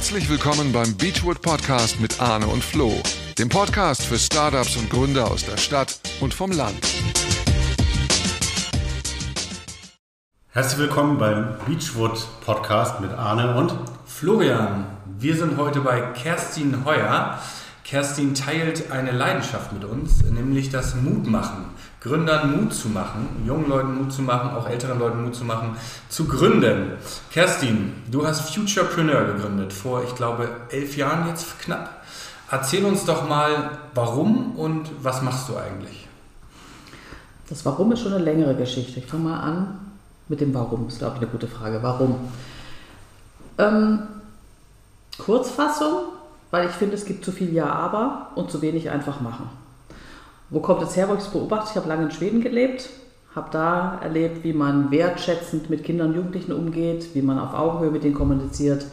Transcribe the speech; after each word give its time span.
Herzlich 0.00 0.30
willkommen 0.30 0.72
beim 0.72 0.96
Beachwood 0.96 1.42
Podcast 1.42 2.00
mit 2.00 2.22
Arne 2.22 2.46
und 2.46 2.64
Flo, 2.64 3.02
dem 3.36 3.50
Podcast 3.50 4.02
für 4.02 4.18
Startups 4.18 4.74
und 4.76 4.88
Gründer 4.88 5.30
aus 5.30 5.44
der 5.44 5.58
Stadt 5.58 6.00
und 6.22 6.32
vom 6.32 6.52
Land. 6.52 6.78
Herzlich 10.48 10.78
willkommen 10.78 11.18
beim 11.18 11.54
Beachwood 11.66 12.26
Podcast 12.46 13.02
mit 13.02 13.12
Arne 13.12 13.54
und 13.56 13.74
Florian. 14.06 14.86
Wir 15.18 15.36
sind 15.36 15.58
heute 15.58 15.82
bei 15.82 16.00
Kerstin 16.00 16.82
Heuer. 16.86 17.38
Kerstin 17.90 18.36
teilt 18.36 18.92
eine 18.92 19.10
Leidenschaft 19.10 19.72
mit 19.72 19.84
uns, 19.84 20.22
nämlich 20.22 20.70
das 20.70 20.94
Mutmachen. 20.94 21.64
Gründern 22.00 22.56
Mut 22.56 22.72
zu 22.72 22.88
machen, 22.88 23.26
jungen 23.44 23.68
Leuten 23.68 23.96
Mut 23.96 24.12
zu 24.12 24.22
machen, 24.22 24.50
auch 24.50 24.68
älteren 24.68 25.00
Leuten 25.00 25.24
Mut 25.24 25.34
zu 25.34 25.44
machen, 25.44 25.76
zu 26.08 26.26
gründen. 26.26 26.92
Kerstin, 27.32 27.94
du 28.08 28.24
hast 28.24 28.42
Futurepreneur 28.42 29.32
gegründet, 29.32 29.72
vor, 29.72 30.04
ich 30.04 30.14
glaube, 30.14 30.48
elf 30.68 30.96
Jahren 30.96 31.26
jetzt 31.26 31.58
knapp. 31.58 32.04
Erzähl 32.48 32.84
uns 32.84 33.06
doch 33.06 33.28
mal, 33.28 33.78
warum 33.92 34.54
und 34.54 34.88
was 35.02 35.20
machst 35.22 35.48
du 35.48 35.56
eigentlich? 35.56 36.06
Das 37.48 37.66
Warum 37.66 37.90
ist 37.90 38.02
schon 38.02 38.12
eine 38.12 38.22
längere 38.22 38.54
Geschichte. 38.54 39.00
Ich 39.00 39.06
fange 39.06 39.24
mal 39.24 39.40
an 39.40 39.80
mit 40.28 40.40
dem 40.40 40.54
Warum. 40.54 40.84
Das 40.84 40.92
ist, 40.92 40.98
glaube 41.00 41.16
ich, 41.16 41.22
eine 41.22 41.30
gute 41.32 41.48
Frage. 41.48 41.82
Warum? 41.82 42.20
Ähm, 43.58 44.04
Kurzfassung, 45.18 46.19
weil 46.50 46.66
ich 46.66 46.72
finde, 46.72 46.94
es 46.94 47.04
gibt 47.04 47.24
zu 47.24 47.32
viel 47.32 47.52
Ja, 47.52 47.66
aber 47.66 48.28
und 48.34 48.50
zu 48.50 48.62
wenig 48.62 48.90
einfach 48.90 49.20
machen. 49.20 49.48
Wo 50.50 50.60
kommt 50.60 50.82
es 50.82 50.96
her, 50.96 51.08
wo 51.08 51.14
ich 51.14 51.20
es 51.20 51.28
beobachte? 51.28 51.70
Ich 51.70 51.76
habe 51.76 51.88
lange 51.88 52.04
in 52.04 52.10
Schweden 52.10 52.40
gelebt, 52.40 52.90
habe 53.36 53.48
da 53.52 53.98
erlebt, 54.02 54.42
wie 54.42 54.52
man 54.52 54.90
wertschätzend 54.90 55.70
mit 55.70 55.84
Kindern 55.84 56.08
und 56.08 56.16
Jugendlichen 56.16 56.52
umgeht, 56.52 57.14
wie 57.14 57.22
man 57.22 57.38
auf 57.38 57.54
Augenhöhe 57.54 57.92
mit 57.92 58.02
denen 58.02 58.14
kommuniziert, 58.14 58.84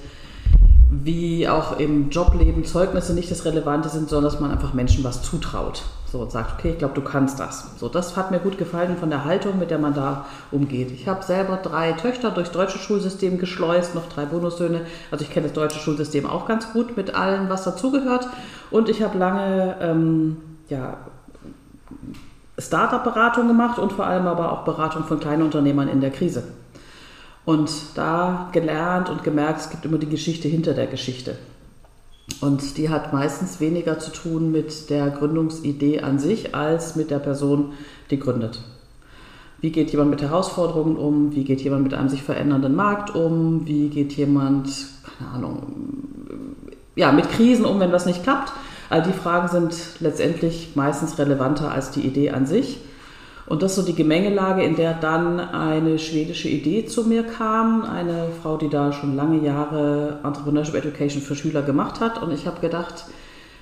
wie 0.91 1.47
auch 1.47 1.79
im 1.79 2.11
Jobleben 2.11 2.63
Zeugnisse 2.63 3.13
nicht 3.13 3.31
das 3.31 3.45
Relevante 3.45 3.89
sind, 3.89 4.09
sondern 4.09 4.31
dass 4.31 4.39
man 4.39 4.51
einfach 4.51 4.73
Menschen 4.73 5.03
was 5.03 5.23
zutraut. 5.23 5.83
So 6.09 6.19
und 6.19 6.31
sagt, 6.31 6.53
okay, 6.53 6.71
ich 6.71 6.77
glaube, 6.77 6.93
du 6.93 7.01
kannst 7.01 7.39
das. 7.39 7.71
So, 7.77 7.89
das 7.89 8.15
hat 8.15 8.31
mir 8.31 8.39
gut 8.39 8.57
gefallen 8.57 8.95
von 8.97 9.09
der 9.09 9.25
Haltung, 9.25 9.59
mit 9.59 9.71
der 9.71 9.77
man 9.77 9.93
da 9.93 10.25
umgeht. 10.51 10.91
Ich 10.91 11.07
habe 11.07 11.21
selber 11.21 11.57
drei 11.57 11.91
Töchter 11.91 12.31
durchs 12.31 12.51
deutsche 12.51 12.77
Schulsystem 12.77 13.37
geschleust, 13.37 13.93
noch 13.93 14.07
drei 14.07 14.25
Bonussöhne. 14.25 14.81
Also 15.11 15.25
ich 15.25 15.31
kenne 15.31 15.47
das 15.47 15.53
deutsche 15.53 15.79
Schulsystem 15.79 16.25
auch 16.25 16.47
ganz 16.47 16.71
gut 16.71 16.95
mit 16.95 17.13
allem, 17.13 17.49
was 17.49 17.65
dazugehört. 17.65 18.27
Und 18.71 18.87
ich 18.87 19.01
habe 19.01 19.17
lange 19.17 19.75
ähm, 19.81 20.37
ja, 20.69 20.97
Startup-Beratung 22.57 23.49
gemacht 23.49 23.77
und 23.77 23.91
vor 23.91 24.05
allem 24.05 24.27
aber 24.27 24.53
auch 24.53 24.63
Beratung 24.63 25.03
von 25.03 25.19
Kleinunternehmern 25.19 25.89
in 25.89 25.99
der 25.99 26.11
Krise. 26.11 26.43
Und 27.43 27.69
da 27.95 28.49
gelernt 28.53 29.09
und 29.09 29.23
gemerkt, 29.23 29.59
es 29.59 29.69
gibt 29.69 29.85
immer 29.85 29.97
die 29.97 30.09
Geschichte 30.09 30.47
hinter 30.47 30.73
der 30.73 30.87
Geschichte. 30.87 31.37
Und 32.41 32.77
die 32.77 32.89
hat 32.89 33.13
meistens 33.13 33.59
weniger 33.59 33.99
zu 33.99 34.11
tun 34.11 34.51
mit 34.51 34.89
der 34.89 35.09
Gründungsidee 35.09 36.01
an 36.01 36.19
sich 36.19 36.53
als 36.53 36.95
mit 36.95 37.09
der 37.09 37.19
Person, 37.19 37.73
die 38.11 38.19
gründet. 38.19 38.61
Wie 39.59 39.71
geht 39.71 39.91
jemand 39.91 40.11
mit 40.11 40.21
Herausforderungen 40.21 40.97
um? 40.97 41.33
Wie 41.33 41.43
geht 41.43 41.61
jemand 41.61 41.83
mit 41.83 41.93
einem 41.93 42.09
sich 42.09 42.21
verändernden 42.21 42.75
Markt 42.75 43.15
um? 43.15 43.65
Wie 43.65 43.89
geht 43.89 44.13
jemand, 44.13 44.69
keine 45.17 45.31
Ahnung, 45.31 45.63
ja, 46.95 47.11
mit 47.11 47.29
Krisen 47.29 47.65
um, 47.65 47.79
wenn 47.79 47.91
das 47.91 48.05
nicht 48.05 48.23
klappt? 48.23 48.53
All 48.89 49.01
die 49.01 49.13
Fragen 49.13 49.47
sind 49.47 49.75
letztendlich 49.99 50.75
meistens 50.75 51.17
relevanter 51.17 51.71
als 51.71 51.91
die 51.91 52.01
Idee 52.01 52.31
an 52.31 52.45
sich. 52.45 52.79
Und 53.47 53.63
das 53.63 53.71
ist 53.71 53.77
so 53.77 53.83
die 53.83 53.95
Gemengelage, 53.95 54.61
in 54.63 54.75
der 54.75 54.93
dann 54.93 55.39
eine 55.39 55.99
schwedische 55.99 56.49
Idee 56.49 56.85
zu 56.85 57.03
mir 57.03 57.23
kam. 57.23 57.83
Eine 57.83 58.27
Frau, 58.41 58.57
die 58.57 58.69
da 58.69 58.91
schon 58.91 59.15
lange 59.15 59.39
Jahre 59.39 60.19
Entrepreneurship 60.23 60.75
Education 60.75 61.21
für 61.21 61.35
Schüler 61.35 61.61
gemacht 61.61 62.01
hat. 62.01 62.21
Und 62.21 62.33
ich 62.33 62.45
habe 62.45 62.59
gedacht 62.59 63.05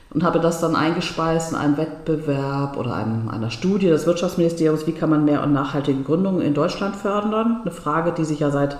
und 0.09 0.23
habe 0.23 0.39
das 0.39 0.59
dann 0.59 0.75
eingespeist 0.75 1.51
in 1.51 1.57
einem 1.57 1.77
Wettbewerb 1.77 2.77
oder 2.77 2.95
einem, 2.95 3.29
einer 3.29 3.51
Studie 3.51 3.87
des 3.87 4.07
Wirtschaftsministeriums, 4.07 4.87
wie 4.87 4.93
kann 4.93 5.11
man 5.11 5.23
mehr 5.23 5.43
und 5.43 5.53
nachhaltige 5.53 6.01
Gründungen 6.01 6.41
in 6.41 6.55
Deutschland 6.55 6.95
fördern. 6.95 7.59
Eine 7.61 7.71
Frage, 7.71 8.11
die 8.11 8.25
sich 8.25 8.39
ja 8.39 8.49
seit 8.49 8.77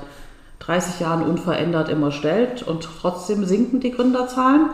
30 0.59 1.01
Jahren 1.01 1.21
unverändert 1.21 1.89
immer 1.89 2.11
stellt. 2.11 2.63
Und 2.63 2.88
trotzdem 3.01 3.45
sinken 3.45 3.79
die 3.79 3.91
Gründerzahlen. 3.91 4.71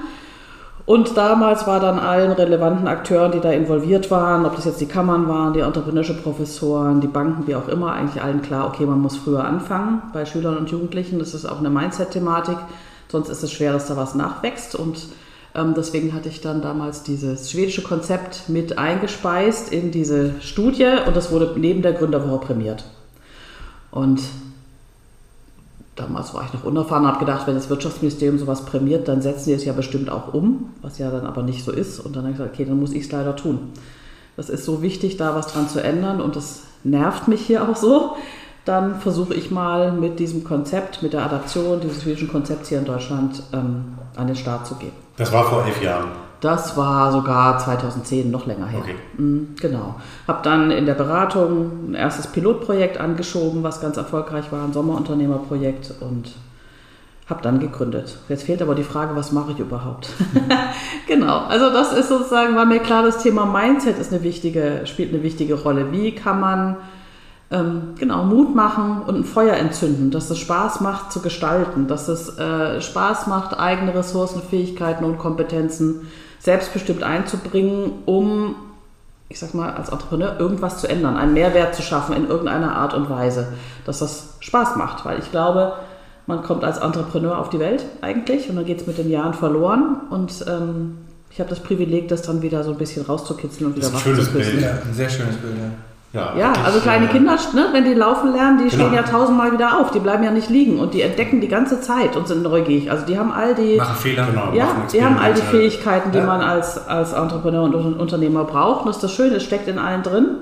Und 0.91 1.15
damals 1.15 1.67
war 1.67 1.79
dann 1.79 1.99
allen 1.99 2.33
relevanten 2.33 2.85
Akteuren, 2.85 3.31
die 3.31 3.39
da 3.39 3.49
involviert 3.49 4.11
waren, 4.11 4.45
ob 4.45 4.57
das 4.57 4.65
jetzt 4.65 4.81
die 4.81 4.87
Kammern 4.87 5.29
waren, 5.29 5.53
die 5.53 5.61
Entrepreneurship-Professoren, 5.61 6.99
die 6.99 7.07
Banken, 7.07 7.47
wie 7.47 7.55
auch 7.55 7.69
immer, 7.69 7.93
eigentlich 7.93 8.21
allen 8.21 8.41
klar, 8.41 8.67
okay, 8.67 8.85
man 8.85 8.99
muss 8.99 9.15
früher 9.15 9.45
anfangen 9.45 10.01
bei 10.11 10.25
Schülern 10.25 10.57
und 10.57 10.69
Jugendlichen. 10.69 11.17
Das 11.17 11.33
ist 11.33 11.45
auch 11.45 11.59
eine 11.59 11.69
Mindset-Thematik. 11.69 12.57
Sonst 13.07 13.29
ist 13.29 13.41
es 13.41 13.53
schwer, 13.53 13.71
dass 13.71 13.87
da 13.87 13.95
was 13.95 14.15
nachwächst. 14.15 14.75
Und 14.75 15.07
ähm, 15.55 15.75
deswegen 15.77 16.13
hatte 16.13 16.27
ich 16.27 16.41
dann 16.41 16.61
damals 16.61 17.03
dieses 17.03 17.49
schwedische 17.49 17.83
Konzept 17.83 18.49
mit 18.49 18.77
eingespeist 18.77 19.71
in 19.71 19.91
diese 19.91 20.41
Studie 20.41 20.91
und 21.07 21.15
das 21.15 21.31
wurde 21.31 21.53
neben 21.55 21.83
der 21.83 21.93
Gründerwoche 21.93 22.47
prämiert. 22.47 22.83
Und 23.91 24.19
damals 25.95 26.33
war 26.33 26.43
ich 26.45 26.53
noch 26.53 26.63
unerfahren, 26.63 27.05
habe 27.05 27.19
gedacht, 27.19 27.47
wenn 27.47 27.55
das 27.55 27.69
Wirtschaftsministerium 27.69 28.39
sowas 28.39 28.65
prämiert, 28.65 29.07
dann 29.07 29.21
setzen 29.21 29.45
sie 29.45 29.53
es 29.53 29.65
ja 29.65 29.73
bestimmt 29.73 30.09
auch 30.09 30.33
um, 30.33 30.71
was 30.81 30.97
ja 30.97 31.11
dann 31.11 31.25
aber 31.25 31.43
nicht 31.43 31.63
so 31.63 31.71
ist. 31.71 31.99
Und 31.99 32.15
dann 32.15 32.23
habe 32.23 32.31
ich 32.31 32.37
gesagt, 32.37 32.55
okay, 32.55 32.65
dann 32.65 32.79
muss 32.79 32.93
ich 32.93 33.05
es 33.05 33.11
leider 33.11 33.35
tun. 33.35 33.69
Das 34.37 34.49
ist 34.49 34.65
so 34.65 34.81
wichtig, 34.81 35.17
da 35.17 35.35
was 35.35 35.47
dran 35.47 35.67
zu 35.67 35.83
ändern 35.83 36.21
und 36.21 36.35
das 36.35 36.63
nervt 36.83 37.27
mich 37.27 37.41
hier 37.41 37.67
auch 37.67 37.75
so. 37.75 38.15
Dann 38.63 38.99
versuche 38.99 39.33
ich 39.33 39.51
mal 39.51 39.91
mit 39.91 40.19
diesem 40.19 40.43
Konzept, 40.43 41.01
mit 41.01 41.13
der 41.13 41.25
Adaption 41.25 41.81
dieses 41.81 42.03
schwedischen 42.03 42.29
Konzepts 42.29 42.69
hier 42.69 42.77
in 42.77 42.85
Deutschland 42.85 43.41
ähm, 43.53 43.97
an 44.15 44.27
den 44.27 44.35
Start 44.35 44.67
zu 44.67 44.75
gehen. 44.75 44.93
Das 45.17 45.31
war 45.31 45.43
vor 45.43 45.65
elf 45.65 45.81
Jahren. 45.81 46.09
Das 46.41 46.75
war 46.75 47.11
sogar 47.11 47.59
2010, 47.59 48.31
noch 48.31 48.47
länger 48.47 48.65
her. 48.65 48.81
Okay. 48.81 48.95
Mhm, 49.17 49.55
genau. 49.61 49.95
Habe 50.27 50.39
dann 50.43 50.71
in 50.71 50.87
der 50.87 50.95
Beratung 50.95 51.91
ein 51.91 51.93
erstes 51.93 52.27
Pilotprojekt 52.27 52.99
angeschoben, 52.99 53.61
was 53.61 53.79
ganz 53.79 53.97
erfolgreich 53.97 54.51
war, 54.51 54.63
ein 54.63 54.73
Sommerunternehmerprojekt 54.73 55.93
und 55.99 56.33
habe 57.29 57.43
dann 57.43 57.59
gegründet. 57.59 58.17
Jetzt 58.27 58.43
fehlt 58.43 58.61
aber 58.61 58.73
die 58.73 58.83
Frage, 58.83 59.15
was 59.15 59.31
mache 59.31 59.51
ich 59.51 59.59
überhaupt? 59.59 60.09
genau. 61.07 61.45
Also 61.45 61.69
das 61.71 61.93
ist 61.93 62.09
sozusagen, 62.09 62.55
war 62.55 62.65
mir 62.65 62.79
klar, 62.79 63.03
das 63.03 63.21
Thema 63.21 63.45
Mindset 63.45 63.99
ist 63.99 64.11
eine 64.11 64.23
wichtige, 64.23 64.81
spielt 64.85 65.13
eine 65.13 65.21
wichtige 65.21 65.53
Rolle. 65.53 65.91
Wie 65.91 66.13
kann 66.15 66.39
man 66.39 66.77
ähm, 67.51 67.93
genau 67.99 68.23
Mut 68.23 68.55
machen 68.55 69.03
und 69.03 69.15
ein 69.15 69.23
Feuer 69.23 69.55
entzünden, 69.55 70.09
dass 70.09 70.29
es 70.29 70.39
Spaß 70.39 70.81
macht 70.81 71.11
zu 71.11 71.21
gestalten, 71.21 71.87
dass 71.87 72.07
es 72.07 72.37
äh, 72.37 72.81
Spaß 72.81 73.27
macht, 73.27 73.59
eigene 73.59 73.93
Ressourcen, 73.93 74.41
Fähigkeiten 74.41 75.03
und 75.03 75.17
Kompetenzen 75.17 76.07
selbstbestimmt 76.41 77.03
einzubringen, 77.03 78.03
um, 78.05 78.55
ich 79.29 79.39
sag 79.39 79.53
mal, 79.53 79.71
als 79.73 79.89
Entrepreneur 79.89 80.39
irgendwas 80.39 80.79
zu 80.79 80.87
ändern, 80.87 81.15
einen 81.15 81.33
Mehrwert 81.33 81.75
zu 81.75 81.81
schaffen 81.81 82.15
in 82.15 82.27
irgendeiner 82.27 82.75
Art 82.75 82.93
und 82.93 83.09
Weise, 83.09 83.53
dass 83.85 83.99
das 83.99 84.35
Spaß 84.39 84.75
macht. 84.75 85.05
Weil 85.05 85.19
ich 85.19 85.31
glaube, 85.31 85.73
man 86.27 86.43
kommt 86.43 86.63
als 86.63 86.79
Entrepreneur 86.79 87.37
auf 87.37 87.49
die 87.49 87.59
Welt 87.59 87.85
eigentlich 88.01 88.49
und 88.49 88.55
dann 88.55 88.65
geht 88.65 88.81
es 88.81 88.87
mit 88.87 88.97
den 88.97 89.09
Jahren 89.09 89.33
verloren 89.33 90.01
und 90.09 90.45
ähm, 90.47 90.97
ich 91.29 91.39
habe 91.39 91.49
das 91.49 91.61
Privileg, 91.61 92.09
das 92.09 92.23
dann 92.23 92.41
wieder 92.41 92.63
so 92.63 92.71
ein 92.71 92.77
bisschen 92.77 93.05
rauszukitzeln 93.05 93.67
und 93.67 93.77
wieder 93.77 93.93
wach 93.93 94.03
zu 94.03 94.11
küssen. 94.11 94.61
Ja, 94.61 94.71
ein 94.85 94.93
sehr 94.93 95.09
schönes 95.09 95.37
Bild, 95.37 95.53
ja. 95.57 95.71
Ja, 96.13 96.33
ja 96.37 96.53
also 96.65 96.79
kleine 96.79 97.07
Kinder, 97.07 97.37
ne, 97.53 97.67
wenn 97.71 97.85
die 97.85 97.93
laufen 97.93 98.33
lernen, 98.33 98.57
die 98.57 98.69
genau. 98.69 98.87
stehen 98.87 98.93
ja 98.93 99.03
tausendmal 99.03 99.53
wieder 99.53 99.79
auf. 99.79 99.91
Die 99.91 99.99
bleiben 99.99 100.23
ja 100.23 100.31
nicht 100.31 100.49
liegen 100.49 100.79
und 100.79 100.93
die 100.93 101.01
entdecken 101.01 101.39
die 101.39 101.47
ganze 101.47 101.79
Zeit 101.79 102.17
und 102.17 102.27
sind 102.27 102.43
neugierig. 102.43 102.91
Also 102.91 103.05
die 103.05 103.17
haben 103.17 103.31
all 103.31 103.55
die, 103.55 103.77
machen 103.77 103.95
Fehler, 103.95 104.25
genau, 104.25 104.51
ja, 104.53 104.65
machen 104.65 104.83
die 104.91 105.03
haben 105.03 105.17
all 105.17 105.33
die 105.33 105.41
Fähigkeiten, 105.41 106.11
die 106.11 106.17
ja. 106.17 106.25
man 106.25 106.41
als, 106.41 106.87
als 106.87 107.13
Entrepreneur 107.13 107.63
und 107.63 107.99
Unternehmer 107.99 108.43
braucht. 108.43 108.81
Und 108.81 108.89
das 108.89 108.97
ist 108.97 109.03
das 109.03 109.13
Schöne, 109.13 109.35
es 109.35 109.43
steckt 109.43 109.69
in 109.69 109.79
allen 109.79 110.03
drin 110.03 110.35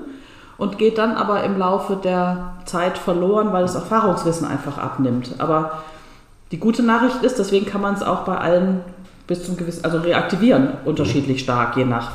und 0.58 0.76
geht 0.76 0.98
dann 0.98 1.12
aber 1.12 1.44
im 1.44 1.56
Laufe 1.56 1.96
der 1.96 2.54
Zeit 2.64 2.98
verloren, 2.98 3.52
weil 3.52 3.62
das 3.62 3.76
Erfahrungswissen 3.76 4.46
einfach 4.46 4.76
abnimmt. 4.76 5.36
Aber 5.38 5.82
die 6.50 6.58
gute 6.58 6.82
Nachricht 6.82 7.22
ist, 7.22 7.38
deswegen 7.38 7.66
kann 7.66 7.80
man 7.80 7.94
es 7.94 8.02
auch 8.02 8.24
bei 8.24 8.36
allen 8.36 8.80
bis 9.28 9.44
zum 9.44 9.56
gewissen, 9.56 9.84
also 9.84 9.98
reaktivieren, 9.98 10.72
unterschiedlich 10.84 11.38
mhm. 11.38 11.44
stark, 11.44 11.76
je 11.76 11.84
nach 11.84 12.10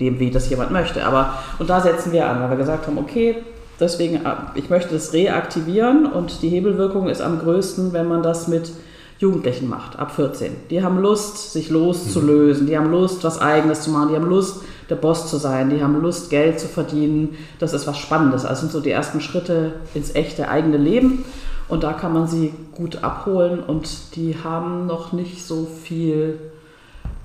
dem, 0.00 0.18
wie 0.18 0.30
das 0.30 0.48
jemand 0.50 0.70
möchte. 0.70 1.04
Aber, 1.04 1.34
und 1.58 1.68
da 1.70 1.80
setzen 1.80 2.12
wir 2.12 2.28
an, 2.28 2.40
weil 2.40 2.50
wir 2.50 2.56
gesagt 2.56 2.86
haben, 2.86 2.98
okay, 2.98 3.36
deswegen, 3.80 4.16
äh, 4.24 4.34
ich 4.54 4.70
möchte 4.70 4.94
das 4.94 5.12
reaktivieren 5.12 6.06
und 6.06 6.42
die 6.42 6.48
Hebelwirkung 6.48 7.08
ist 7.08 7.20
am 7.20 7.38
größten, 7.38 7.92
wenn 7.92 8.08
man 8.08 8.22
das 8.22 8.48
mit 8.48 8.72
Jugendlichen 9.18 9.68
macht, 9.68 9.98
ab 9.98 10.12
14. 10.12 10.52
Die 10.70 10.82
haben 10.82 11.00
Lust, 11.00 11.52
sich 11.52 11.70
loszulösen, 11.70 12.68
die 12.68 12.78
haben 12.78 12.90
Lust, 12.90 13.24
was 13.24 13.40
Eigenes 13.40 13.82
zu 13.82 13.90
machen, 13.90 14.10
die 14.10 14.14
haben 14.14 14.28
Lust, 14.28 14.60
der 14.88 14.94
Boss 14.94 15.28
zu 15.28 15.38
sein, 15.38 15.70
die 15.70 15.82
haben 15.82 16.00
Lust, 16.00 16.30
Geld 16.30 16.60
zu 16.60 16.68
verdienen. 16.68 17.36
Das 17.58 17.72
ist 17.72 17.86
was 17.86 17.98
Spannendes. 17.98 18.44
Also 18.44 18.60
sind 18.60 18.72
so 18.72 18.80
die 18.80 18.92
ersten 18.92 19.20
Schritte 19.20 19.72
ins 19.92 20.14
echte 20.14 20.48
eigene 20.48 20.76
Leben. 20.76 21.24
Und 21.68 21.82
da 21.82 21.92
kann 21.92 22.14
man 22.14 22.28
sie 22.28 22.54
gut 22.74 23.02
abholen 23.02 23.60
und 23.60 24.16
die 24.16 24.36
haben 24.42 24.86
noch 24.86 25.12
nicht 25.12 25.44
so 25.44 25.66
viel 25.82 26.38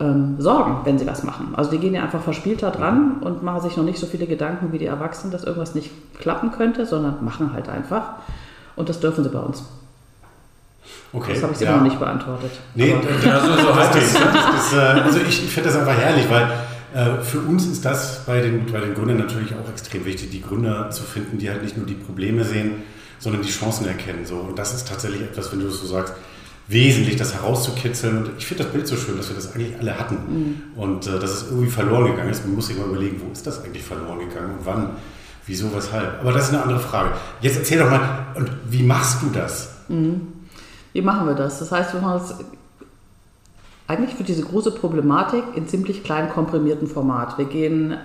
ähm, 0.03 0.35
Sorgen, 0.39 0.79
wenn 0.83 0.99
sie 0.99 1.07
was 1.07 1.23
machen. 1.23 1.53
Also 1.55 1.71
die 1.71 1.77
gehen 1.77 1.93
ja 1.93 2.03
einfach 2.03 2.21
verspielter 2.21 2.71
dran 2.71 3.17
und 3.21 3.43
machen 3.43 3.61
sich 3.61 3.77
noch 3.77 3.85
nicht 3.85 3.99
so 3.99 4.05
viele 4.05 4.27
Gedanken 4.27 4.71
wie 4.71 4.77
die 4.77 4.85
Erwachsenen, 4.85 5.31
dass 5.31 5.43
irgendwas 5.43 5.75
nicht 5.75 5.91
klappen 6.19 6.51
könnte, 6.51 6.85
sondern 6.85 7.23
machen 7.23 7.53
halt 7.53 7.69
einfach. 7.69 8.13
Und 8.75 8.89
das 8.89 8.99
dürfen 8.99 9.23
sie 9.23 9.29
bei 9.29 9.39
uns. 9.39 9.63
Okay, 11.13 11.33
Das 11.33 11.43
habe 11.43 11.53
ich 11.53 11.59
ja. 11.59 11.75
noch 11.75 11.83
nicht 11.83 11.99
beantwortet. 11.99 12.51
Nee, 12.75 12.95
ja, 13.23 13.39
so, 13.39 13.75
heißt 13.75 13.95
es. 13.95 14.13
Das, 14.13 14.23
das, 14.23 14.73
äh, 14.73 14.77
also 14.77 15.19
ich, 15.19 15.41
finde 15.41 15.69
das 15.69 15.79
einfach 15.79 15.95
herrlich, 15.95 16.25
weil 16.29 16.49
äh, 16.93 17.21
für 17.21 17.39
uns 17.39 17.67
ist 17.67 17.85
das 17.85 18.25
bei 18.25 18.41
den, 18.41 18.65
bei 18.65 18.79
den 18.79 18.93
Gründern 18.95 19.17
natürlich 19.17 19.53
auch 19.53 19.69
extrem 19.69 20.05
wichtig, 20.05 20.31
die 20.31 20.41
Gründer 20.41 20.89
zu 20.89 21.03
finden, 21.03 21.37
die 21.37 21.49
halt 21.49 21.63
nicht 21.63 21.77
nur 21.77 21.85
die 21.85 21.93
Probleme 21.93 22.43
sehen, 22.43 22.83
sondern 23.19 23.41
die 23.43 23.49
Chancen 23.49 23.87
erkennen. 23.87 24.25
So. 24.25 24.37
Und 24.37 24.57
das 24.57 24.73
ist 24.73 24.87
tatsächlich 24.87 25.21
etwas, 25.21 25.51
wenn 25.51 25.59
du 25.59 25.67
es 25.67 25.79
so 25.79 25.87
sagst, 25.87 26.13
wesentlich, 26.67 27.15
das 27.15 27.33
herauszukitzeln. 27.33 28.17
Und 28.17 28.31
ich 28.37 28.45
finde 28.45 28.63
das 28.63 28.73
Bild 28.73 28.87
so 28.87 28.95
schön, 28.95 29.17
dass 29.17 29.29
wir 29.29 29.35
das 29.35 29.53
eigentlich 29.53 29.77
alle 29.79 29.99
hatten. 29.99 30.17
Und 30.75 31.07
äh, 31.07 31.19
dass 31.19 31.31
es 31.31 31.51
irgendwie 31.51 31.69
verloren 31.69 32.11
gegangen 32.11 32.29
ist. 32.29 32.45
Man 32.45 32.55
muss 32.55 32.67
sich 32.67 32.77
mal 32.77 32.87
überlegen, 32.87 33.21
wo 33.25 33.31
ist 33.31 33.45
das 33.45 33.63
eigentlich 33.63 33.83
verloren 33.83 34.19
gegangen 34.19 34.57
und 34.57 34.65
wann, 34.65 34.89
wieso, 35.45 35.73
weshalb. 35.75 36.21
Aber 36.21 36.31
das 36.31 36.45
ist 36.45 36.53
eine 36.53 36.63
andere 36.63 36.79
Frage. 36.79 37.11
Jetzt 37.41 37.57
erzähl 37.57 37.79
doch 37.79 37.89
mal, 37.89 38.27
und 38.35 38.49
wie 38.69 38.83
machst 38.83 39.21
du 39.21 39.29
das? 39.29 39.69
Wie 40.93 41.01
machen 41.01 41.27
wir 41.27 41.35
das? 41.35 41.59
Das 41.59 41.71
heißt, 41.71 41.93
wir 41.93 42.01
machen 42.01 42.19
das 42.19 42.35
eigentlich 43.87 44.15
für 44.15 44.23
diese 44.23 44.43
große 44.43 44.71
Problematik 44.71 45.43
in 45.55 45.67
ziemlich 45.67 46.03
klein 46.03 46.29
komprimierten 46.29 46.87
Format. 46.87 47.37
Wir 47.37 47.45
gehen 47.45 47.97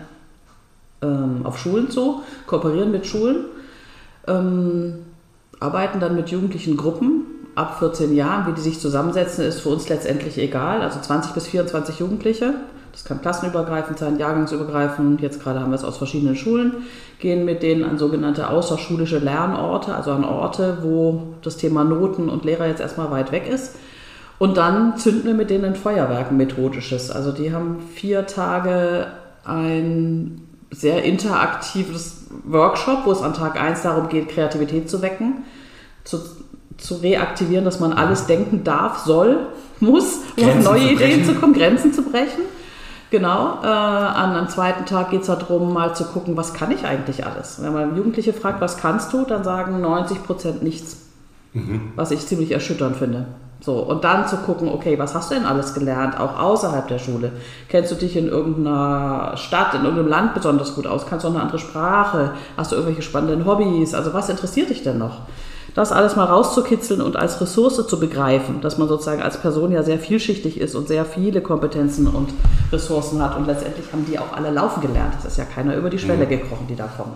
ähm, 1.03 1.43
auf 1.45 1.59
Schulen 1.59 1.91
zu, 1.91 2.23
kooperieren 2.47 2.91
mit 2.91 3.07
Schulen, 3.07 3.45
ähm, 4.27 4.95
arbeiten 5.61 6.01
dann 6.01 6.17
mit 6.17 6.31
jugendlichen 6.31 6.77
Gruppen 6.77 7.28
ab 7.59 7.79
14 7.79 8.15
Jahren. 8.15 8.47
Wie 8.47 8.55
die 8.55 8.61
sich 8.61 8.81
zusammensetzen, 8.81 9.45
ist 9.45 9.61
für 9.61 9.69
uns 9.71 9.89
letztendlich 9.89 10.39
egal. 10.39 10.81
Also 10.81 11.01
20 11.01 11.33
bis 11.33 11.49
24 11.49 11.99
Jugendliche. 11.99 12.55
Das 12.93 13.05
kann 13.05 13.21
klassenübergreifend 13.21 13.99
sein, 13.99 14.19
jahrgangsübergreifend. 14.19 15.21
Jetzt 15.21 15.43
gerade 15.43 15.61
haben 15.61 15.71
wir 15.71 15.77
es 15.77 15.85
aus 15.85 15.99
verschiedenen 15.99 16.37
Schulen. 16.37 16.79
Gehen 17.21 17.45
mit 17.45 17.63
denen 17.63 17.85
an 17.85 17.99
sogenannte 17.99 18.49
außerschulische 18.49 19.19
Lernorte, 19.19 19.95
also 19.95 20.13
an 20.13 20.25
Orte, 20.25 20.79
wo 20.83 21.35
das 21.43 21.57
Thema 21.57 21.85
Noten 21.85 22.29
und 22.29 22.45
Lehrer 22.45 22.67
jetzt 22.67 22.81
erstmal 22.81 23.11
weit 23.11 23.31
weg 23.31 23.49
ist. 23.49 23.77
Und 24.39 24.57
dann 24.57 24.97
zünden 24.97 25.25
wir 25.25 25.35
mit 25.35 25.51
denen 25.51 25.65
ein 25.65 25.75
Feuerwerk, 25.77 26.31
ein 26.31 26.37
methodisches. 26.37 27.11
Also 27.11 27.33
die 27.33 27.53
haben 27.53 27.81
vier 27.95 28.27
Tage 28.27 29.09
ein 29.45 30.43
sehr 30.71 31.03
interaktives 31.03 32.27
Workshop, 32.45 33.05
wo 33.05 33.13
es 33.13 33.23
an 33.23 33.35
Tag 33.35 33.61
1 33.61 33.83
darum 33.83 34.09
geht, 34.09 34.29
Kreativität 34.29 34.89
zu 34.89 35.03
wecken, 35.03 35.45
zu, 36.05 36.19
zu 36.79 36.97
reaktivieren, 36.97 37.65
dass 37.65 37.81
man 37.81 37.93
alles 37.93 38.27
denken 38.27 38.65
darf, 38.65 38.99
soll, 38.99 39.47
muss, 39.81 40.21
um 40.37 40.49
auf 40.49 40.65
neue 40.65 40.93
Ideen 40.93 41.25
zu 41.25 41.35
kommen, 41.35 41.53
Grenzen 41.53 41.93
zu 41.93 42.03
brechen. 42.03 42.43
Genau, 43.11 43.61
äh, 43.63 43.67
an 43.67 44.33
einem 44.33 44.49
zweiten 44.49 44.85
Tag 44.85 45.11
geht 45.11 45.23
es 45.23 45.29
darum, 45.29 45.73
mal 45.73 45.95
zu 45.95 46.05
gucken, 46.05 46.37
was 46.37 46.53
kann 46.53 46.71
ich 46.71 46.85
eigentlich 46.85 47.25
alles. 47.25 47.63
Wenn 47.63 47.73
man 47.73 47.97
Jugendliche 47.97 48.33
fragt, 48.35 48.61
was 48.61 48.77
kannst 48.77 49.13
du, 49.13 49.25
dann 49.25 49.45
sagen 49.45 49.81
90 49.81 50.25
Prozent 50.25 50.63
nichts 50.63 51.09
was 51.97 52.11
ich 52.11 52.27
ziemlich 52.27 52.53
erschütternd 52.53 52.97
finde. 52.97 53.27
So, 53.61 53.81
und 53.81 54.05
dann 54.05 54.29
zu 54.29 54.37
gucken, 54.37 54.69
okay, 54.69 54.99
was 54.99 55.15
hast 55.15 55.31
du 55.31 55.35
denn 55.35 55.45
alles 55.45 55.75
gelernt, 55.75 56.21
auch 56.21 56.39
außerhalb 56.39 56.87
der 56.87 57.01
Schule? 57.01 57.33
Kennst 57.69 57.91
du 57.91 57.97
dich 57.97 58.17
in 58.17 58.29
irgendeiner 58.29 59.37
Stadt, 59.37 59.75
in 59.75 59.83
irgendeinem 59.83 60.09
Land 60.09 60.35
besonders 60.35 60.77
gut 60.77 60.87
aus? 60.87 61.07
Kannst 61.07 61.25
du 61.25 61.29
auch 61.29 61.33
eine 61.33 61.43
andere 61.43 61.59
Sprache? 61.59 62.33
Hast 62.57 62.71
du 62.71 62.77
irgendwelche 62.77 63.03
spannenden 63.03 63.47
Hobbys? 63.47 63.95
Also 63.95 64.15
was 64.15 64.29
interessiert 64.29 64.71
dich 64.71 64.85
denn 64.85 64.99
noch? 64.99 65.23
Das 65.75 65.93
alles 65.93 66.17
mal 66.17 66.25
rauszukitzeln 66.25 67.01
und 67.01 67.17
als 67.17 67.41
Ressource 67.41 67.87
zu 67.87 68.01
begreifen, 68.01 68.61
dass 68.61 68.79
man 68.79 68.89
sozusagen 68.89 69.23
als 69.23 69.41
Person 69.41 69.71
ja 69.71 69.83
sehr 69.83 69.99
vielschichtig 69.99 70.61
ist 70.61 70.75
und 70.75 70.89
sehr 70.89 71.05
viele 71.05 71.41
Kompetenzen 71.41 72.07
und 72.07 72.31
Ressourcen 72.73 73.23
hat. 73.23 73.37
Und 73.37 73.47
letztendlich 73.47 73.93
haben 73.93 74.07
die 74.07 74.19
auch 74.19 74.33
alle 74.35 74.51
laufen 74.51 74.81
gelernt. 74.81 75.15
Das 75.15 75.33
ist 75.33 75.39
ja 75.39 75.45
keiner 75.45 75.77
über 75.77 75.91
die 75.91 75.99
Schwelle 75.99 76.27
gekrochen, 76.27 76.67
die 76.69 76.77
da 76.77 76.89
kommen. 76.89 77.13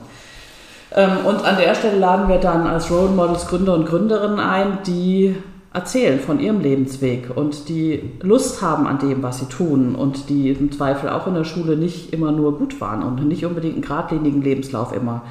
Ähm, 0.94 1.24
und 1.24 1.44
an 1.44 1.56
der 1.56 1.74
Stelle 1.74 1.98
laden 1.98 2.28
wir 2.28 2.38
dann 2.38 2.66
als 2.66 2.90
Role 2.90 3.10
Models 3.10 3.46
Gründer 3.48 3.74
und 3.74 3.86
Gründerinnen 3.86 4.38
ein, 4.38 4.78
die 4.86 5.34
erzählen 5.72 6.20
von 6.20 6.38
ihrem 6.38 6.60
Lebensweg 6.60 7.30
und 7.34 7.68
die 7.70 8.10
Lust 8.20 8.60
haben 8.60 8.86
an 8.86 8.98
dem, 8.98 9.22
was 9.22 9.38
sie 9.38 9.46
tun 9.46 9.94
und 9.94 10.28
die 10.28 10.50
im 10.50 10.70
Zweifel 10.70 11.08
auch 11.08 11.26
in 11.26 11.34
der 11.34 11.44
Schule 11.44 11.76
nicht 11.76 12.12
immer 12.12 12.30
nur 12.30 12.58
gut 12.58 12.78
waren 12.80 13.02
und 13.02 13.26
nicht 13.26 13.46
unbedingt 13.46 13.74
einen 13.74 13.82
geradlinigen 13.82 14.42
Lebenslauf 14.42 14.92
immer 14.92 15.22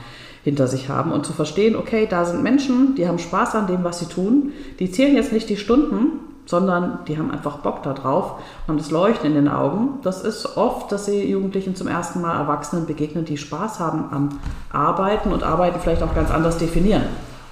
hinter 0.43 0.67
sich 0.67 0.89
haben 0.89 1.11
und 1.11 1.25
zu 1.25 1.33
verstehen, 1.33 1.75
okay, 1.75 2.07
da 2.09 2.25
sind 2.25 2.41
Menschen, 2.41 2.95
die 2.95 3.07
haben 3.07 3.19
Spaß 3.19 3.55
an 3.55 3.67
dem, 3.67 3.83
was 3.83 3.99
sie 3.99 4.07
tun, 4.07 4.53
die 4.79 4.91
zählen 4.91 5.15
jetzt 5.15 5.31
nicht 5.31 5.49
die 5.49 5.57
Stunden, 5.57 6.19
sondern 6.45 6.99
die 7.07 7.17
haben 7.17 7.31
einfach 7.31 7.59
Bock 7.59 7.83
da 7.83 7.93
drauf 7.93 8.33
und 8.61 8.69
haben 8.69 8.77
das 8.77 8.91
Leuchten 8.91 9.27
in 9.27 9.35
den 9.35 9.47
Augen. 9.47 9.99
Das 10.01 10.23
ist 10.23 10.57
oft, 10.57 10.91
dass 10.91 11.05
sie 11.05 11.29
Jugendlichen 11.29 11.75
zum 11.75 11.87
ersten 11.87 12.21
Mal 12.21 12.35
Erwachsenen 12.35 12.87
begegnen, 12.87 13.25
die 13.25 13.37
Spaß 13.37 13.79
haben 13.79 14.05
am 14.11 14.39
Arbeiten 14.71 15.31
und 15.31 15.43
Arbeiten 15.43 15.79
vielleicht 15.79 16.01
auch 16.01 16.15
ganz 16.15 16.31
anders 16.31 16.57
definieren 16.57 17.03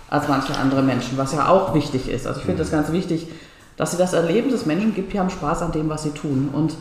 als 0.09 0.27
manche 0.27 0.57
andere 0.57 0.81
Menschen, 0.81 1.17
was 1.17 1.33
ja 1.33 1.47
auch 1.47 1.75
wichtig 1.75 2.09
ist. 2.09 2.25
Also 2.25 2.39
ich 2.39 2.45
finde 2.45 2.63
das 2.63 2.71
ganz 2.71 2.91
wichtig, 2.91 3.27
dass 3.77 3.91
sie 3.91 3.97
das 3.97 4.13
erleben, 4.13 4.49
dass 4.49 4.61
es 4.61 4.65
Menschen 4.65 4.95
gibt, 4.95 5.13
die 5.13 5.19
haben 5.19 5.29
Spaß 5.29 5.61
an 5.61 5.71
dem, 5.71 5.87
was 5.87 6.03
sie 6.03 6.11
tun. 6.11 6.49
Und 6.51 6.73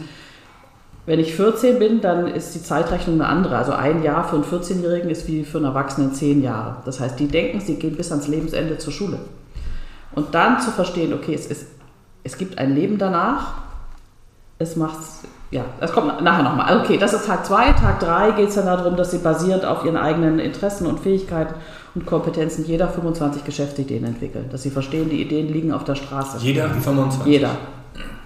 wenn 1.09 1.21
ich 1.21 1.35
14 1.35 1.79
bin, 1.79 2.03
dann 2.03 2.27
ist 2.27 2.55
die 2.55 2.63
Zeitrechnung 2.63 3.15
eine 3.15 3.31
andere. 3.31 3.57
Also 3.57 3.73
ein 3.73 4.03
Jahr 4.03 4.29
für 4.29 4.37
einen 4.37 4.45
14-Jährigen 4.45 5.09
ist 5.09 5.27
wie 5.27 5.43
für 5.43 5.57
einen 5.57 5.65
Erwachsenen 5.65 6.13
zehn 6.13 6.43
Jahre. 6.43 6.77
Das 6.85 7.01
heißt, 7.01 7.19
die 7.19 7.29
denken, 7.29 7.61
sie 7.61 7.77
gehen 7.77 7.97
bis 7.97 8.13
ans 8.13 8.29
Lebensende 8.29 8.77
zur 8.77 8.93
Schule. 8.93 9.19
Und 10.15 10.35
dann 10.35 10.61
zu 10.61 10.71
verstehen, 10.71 11.15
okay, 11.15 11.33
es, 11.33 11.47
ist, 11.47 11.67
es 12.25 12.37
gibt 12.37 12.59
ein 12.59 12.75
Leben 12.75 12.99
danach, 12.99 13.55
es 14.59 14.77
macht, 14.77 14.99
ja, 15.51 15.65
das 15.81 15.93
kommt 15.93 16.23
nachher 16.23 16.43
nochmal. 16.43 16.79
Okay, 16.83 16.99
das 16.99 17.15
ist 17.15 17.25
Tag 17.25 17.47
2. 17.47 17.73
Tag 17.73 18.01
3 18.01 18.33
geht 18.33 18.51
es 18.51 18.57
dann 18.57 18.67
darum, 18.67 18.95
dass 18.97 19.11
sie 19.11 19.19
basierend 19.19 19.65
auf 19.65 19.87
ihren 19.87 19.97
eigenen 19.97 20.39
Interessen 20.39 20.87
und 20.87 21.01
Fähigkeiten 21.01 21.55
und 21.95 22.05
Kompetenzen 22.05 22.67
jeder 22.67 22.87
25 22.87 23.45
Geschäftsideen 23.45 24.05
entwickeln. 24.05 24.51
Dass 24.53 24.63
sie 24.63 24.71
verstehen, 24.71 25.09
die 25.09 25.23
Ideen 25.23 25.51
liegen 25.51 25.73
auf 25.73 25.85
der 25.85 25.95
Straße. 25.95 26.37
Jeder 26.43 26.69
25. 26.69 27.25
Jeder. 27.25 27.57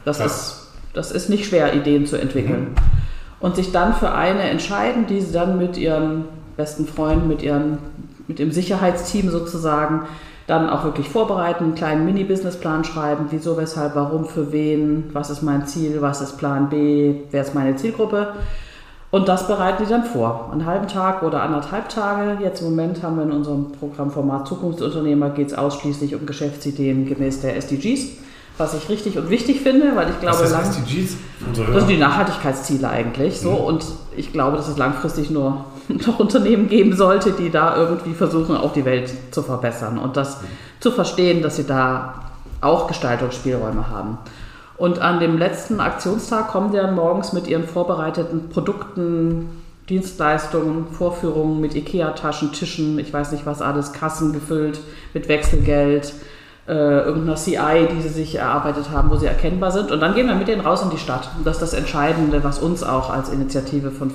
Das 0.04 0.18
Krass. 0.18 0.32
ist, 0.32 0.61
das 0.94 1.12
ist 1.12 1.28
nicht 1.28 1.46
schwer, 1.46 1.74
Ideen 1.74 2.06
zu 2.06 2.16
entwickeln. 2.16 2.74
Und 3.40 3.56
sich 3.56 3.72
dann 3.72 3.94
für 3.94 4.12
eine 4.12 4.42
entscheiden, 4.42 5.06
die 5.06 5.20
sie 5.20 5.32
dann 5.32 5.58
mit 5.58 5.76
ihren 5.76 6.26
besten 6.56 6.86
Freunden, 6.86 7.28
mit, 7.28 7.42
ihren, 7.42 7.78
mit 8.28 8.38
dem 8.38 8.52
Sicherheitsteam 8.52 9.30
sozusagen 9.30 10.02
dann 10.46 10.68
auch 10.68 10.84
wirklich 10.84 11.08
vorbereiten, 11.08 11.64
einen 11.64 11.74
kleinen 11.74 12.04
Mini-Businessplan 12.04 12.84
schreiben, 12.84 13.26
wieso, 13.30 13.56
weshalb, 13.56 13.94
warum, 13.94 14.26
für 14.26 14.52
wen, 14.52 15.10
was 15.12 15.30
ist 15.30 15.42
mein 15.42 15.66
Ziel, 15.66 16.02
was 16.02 16.20
ist 16.20 16.36
Plan 16.36 16.68
B, 16.68 17.14
wer 17.30 17.42
ist 17.42 17.54
meine 17.54 17.76
Zielgruppe. 17.76 18.34
Und 19.10 19.28
das 19.28 19.46
bereiten 19.46 19.84
die 19.84 19.90
dann 19.90 20.04
vor. 20.04 20.48
Einen 20.50 20.64
halben 20.64 20.88
Tag 20.88 21.22
oder 21.22 21.42
anderthalb 21.42 21.90
Tage. 21.90 22.42
Jetzt 22.42 22.62
im 22.62 22.70
Moment 22.70 23.02
haben 23.02 23.16
wir 23.16 23.24
in 23.24 23.30
unserem 23.30 23.70
Programmformat 23.72 24.48
Zukunftsunternehmer 24.48 25.30
geht 25.30 25.48
es 25.48 25.54
ausschließlich 25.54 26.14
um 26.14 26.24
Geschäftsideen 26.24 27.06
gemäß 27.06 27.42
der 27.42 27.56
SDGs, 27.56 28.16
was 28.62 28.74
ich 28.74 28.88
richtig 28.88 29.18
und 29.18 29.28
wichtig 29.28 29.60
finde, 29.60 29.94
weil 29.96 30.08
ich 30.08 30.20
glaube, 30.20 30.38
Was 30.38 30.56
heißt 30.56 30.78
SDGs? 30.78 31.16
Das 31.56 31.56
sind 31.80 31.88
die. 31.88 31.96
Nachhaltigkeitsziele 31.98 32.88
eigentlich 32.88 33.40
so 33.40 33.50
und 33.50 33.84
ich 34.16 34.32
glaube, 34.32 34.56
dass 34.56 34.68
es 34.68 34.78
langfristig 34.78 35.30
nur 35.30 35.64
noch 35.88 36.18
Unternehmen 36.20 36.68
geben 36.68 36.96
sollte, 36.96 37.32
die 37.32 37.50
da 37.50 37.76
irgendwie 37.76 38.14
versuchen, 38.14 38.56
auch 38.56 38.72
die 38.72 38.84
Welt 38.84 39.12
zu 39.32 39.42
verbessern 39.42 39.98
und 39.98 40.16
das 40.16 40.38
zu 40.80 40.90
verstehen, 40.90 41.42
dass 41.42 41.56
sie 41.56 41.66
da 41.66 42.14
auch 42.60 42.86
Gestaltungsspielräume 42.86 43.90
haben. 43.90 44.18
Und 44.76 45.00
an 45.00 45.20
dem 45.20 45.38
letzten 45.38 45.80
Aktionstag 45.80 46.48
kommen 46.48 46.70
die 46.70 46.76
dann 46.76 46.94
morgens 46.94 47.32
mit 47.32 47.46
ihren 47.46 47.64
vorbereiteten 47.64 48.48
Produkten, 48.48 49.48
Dienstleistungen, 49.88 50.86
Vorführungen 50.92 51.60
mit 51.60 51.74
Ikea-Taschen, 51.74 52.52
Tischen, 52.52 52.98
ich 52.98 53.12
weiß 53.12 53.32
nicht 53.32 53.44
was 53.44 53.60
alles, 53.60 53.92
Kassen 53.92 54.32
gefüllt 54.32 54.80
mit 55.12 55.28
Wechselgeld, 55.28 56.14
äh, 56.68 56.72
irgendeiner 56.72 57.36
CI, 57.36 57.88
die 57.92 58.02
sie 58.02 58.08
sich 58.08 58.36
erarbeitet 58.36 58.90
haben, 58.90 59.10
wo 59.10 59.16
sie 59.16 59.26
erkennbar 59.26 59.72
sind. 59.72 59.90
Und 59.90 60.00
dann 60.00 60.14
gehen 60.14 60.28
wir 60.28 60.34
mit 60.34 60.48
denen 60.48 60.60
raus 60.60 60.82
in 60.82 60.90
die 60.90 60.98
Stadt. 60.98 61.30
Und 61.36 61.46
das 61.46 61.56
ist 61.56 61.62
das 61.62 61.74
Entscheidende, 61.74 62.44
was 62.44 62.60
uns 62.60 62.82
auch 62.82 63.10
als 63.10 63.30
Initiative 63.30 63.90
von 63.90 64.12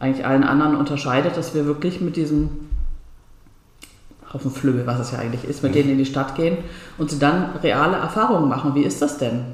eigentlich 0.00 0.26
allen 0.26 0.44
anderen 0.44 0.76
unterscheidet, 0.76 1.36
dass 1.36 1.54
wir 1.54 1.66
wirklich 1.66 2.00
mit 2.00 2.16
diesem 2.16 2.68
Haufen 4.32 4.50
Flügel, 4.50 4.86
was 4.86 4.98
es 4.98 5.12
ja 5.12 5.18
eigentlich 5.18 5.44
ist, 5.44 5.62
mit 5.62 5.74
denen 5.74 5.90
in 5.90 5.98
die 5.98 6.06
Stadt 6.06 6.34
gehen 6.34 6.58
und 6.98 7.10
sie 7.10 7.18
dann 7.18 7.56
reale 7.62 7.96
Erfahrungen 7.96 8.48
machen. 8.48 8.74
Wie 8.74 8.82
ist 8.82 9.02
das 9.02 9.18
denn? 9.18 9.44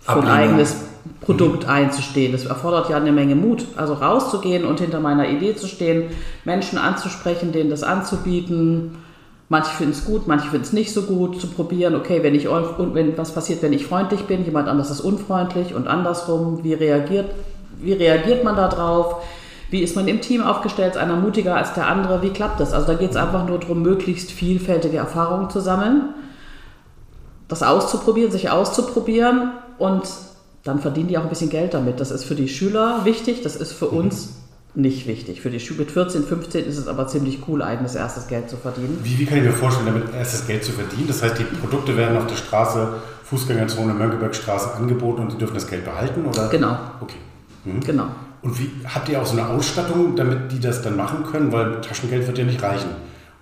Für 0.00 0.12
ein 0.12 0.18
Ablehnung. 0.18 0.38
eigenes 0.38 0.76
Produkt 1.20 1.68
einzustehen. 1.68 2.32
Das 2.32 2.46
erfordert 2.46 2.88
ja 2.88 2.96
eine 2.96 3.12
Menge 3.12 3.34
Mut. 3.34 3.66
Also 3.76 3.94
rauszugehen 3.94 4.64
und 4.64 4.80
hinter 4.80 5.00
meiner 5.00 5.28
Idee 5.28 5.54
zu 5.54 5.66
stehen, 5.66 6.10
Menschen 6.44 6.78
anzusprechen, 6.78 7.52
denen 7.52 7.70
das 7.70 7.82
anzubieten. 7.82 8.96
Manche 9.50 9.72
finden 9.72 9.92
es 9.92 10.06
gut, 10.06 10.26
manche 10.26 10.48
finden 10.48 10.64
es 10.64 10.72
nicht 10.72 10.94
so 10.94 11.02
gut, 11.02 11.38
zu 11.38 11.48
probieren, 11.48 11.94
okay, 11.94 12.22
wenn 12.22 12.34
ich 12.34 12.48
und 12.48 12.94
wenn 12.94 13.18
was 13.18 13.34
passiert, 13.34 13.60
wenn 13.60 13.74
ich 13.74 13.84
freundlich 13.84 14.22
bin, 14.22 14.46
jemand 14.46 14.68
anders 14.68 14.90
ist 14.90 15.02
unfreundlich 15.02 15.74
und 15.74 15.86
andersrum, 15.86 16.64
wie 16.64 16.72
reagiert, 16.72 17.30
wie 17.78 17.92
reagiert 17.92 18.44
man 18.44 18.56
da 18.56 18.68
drauf? 18.68 19.16
Wie 19.68 19.82
ist 19.82 19.94
man 19.96 20.08
im 20.08 20.22
Team 20.22 20.42
aufgestellt? 20.42 20.94
Ist 20.94 20.98
einer 20.98 21.16
mutiger 21.16 21.56
als 21.56 21.74
der 21.74 21.86
andere? 21.86 22.22
Wie 22.22 22.30
klappt 22.30 22.60
das? 22.60 22.72
Also 22.72 22.86
da 22.86 22.94
geht 22.94 23.10
es 23.10 23.16
einfach 23.16 23.46
nur 23.46 23.58
darum, 23.58 23.82
möglichst 23.82 24.30
vielfältige 24.30 24.96
Erfahrungen 24.96 25.50
zu 25.50 25.60
sammeln 25.60 26.14
das 27.50 27.64
auszuprobieren, 27.64 28.30
sich 28.30 28.48
auszuprobieren 28.48 29.50
und 29.78 30.04
dann 30.62 30.78
verdienen 30.78 31.08
die 31.08 31.18
auch 31.18 31.24
ein 31.24 31.28
bisschen 31.28 31.50
Geld 31.50 31.74
damit. 31.74 31.98
Das 32.00 32.12
ist 32.12 32.24
für 32.24 32.36
die 32.36 32.48
Schüler 32.48 33.04
wichtig, 33.04 33.42
das 33.42 33.56
ist 33.56 33.72
für 33.72 33.88
uns 33.88 34.39
nicht 34.74 35.06
wichtig. 35.06 35.40
Für 35.40 35.50
die 35.50 35.60
mit 35.74 35.90
14, 35.90 36.24
15 36.24 36.64
ist 36.64 36.78
es 36.78 36.88
aber 36.88 37.08
ziemlich 37.08 37.40
cool, 37.48 37.62
eigenes 37.62 37.94
erstes 37.94 38.28
Geld 38.28 38.48
zu 38.48 38.56
verdienen. 38.56 39.00
Wie, 39.02 39.18
wie 39.18 39.26
kann 39.26 39.38
ich 39.38 39.44
mir 39.44 39.52
vorstellen, 39.52 39.86
damit 39.86 40.14
erstes 40.14 40.46
Geld 40.46 40.64
zu 40.64 40.72
verdienen? 40.72 41.08
Das 41.08 41.22
heißt, 41.22 41.38
die 41.38 41.44
Produkte 41.44 41.96
werden 41.96 42.16
auf 42.16 42.26
der 42.26 42.36
Straße, 42.36 42.94
Fußgängerzone, 43.24 43.94
Mönckebergstraße 43.94 44.74
angeboten 44.74 45.22
und 45.22 45.32
die 45.32 45.38
dürfen 45.38 45.54
das 45.54 45.66
Geld 45.66 45.84
behalten? 45.84 46.24
Oder? 46.24 46.48
Genau. 46.48 46.78
Okay. 47.00 47.16
Mhm. 47.64 47.80
Genau. 47.80 48.06
Und 48.42 48.58
wie 48.58 48.70
habt 48.86 49.08
ihr 49.08 49.20
auch 49.20 49.26
so 49.26 49.38
eine 49.38 49.48
Ausstattung, 49.48 50.16
damit 50.16 50.50
die 50.50 50.60
das 50.60 50.82
dann 50.82 50.96
machen 50.96 51.24
können? 51.24 51.52
Weil 51.52 51.80
Taschengeld 51.80 52.26
wird 52.26 52.38
ja 52.38 52.44
nicht 52.44 52.62
reichen, 52.62 52.90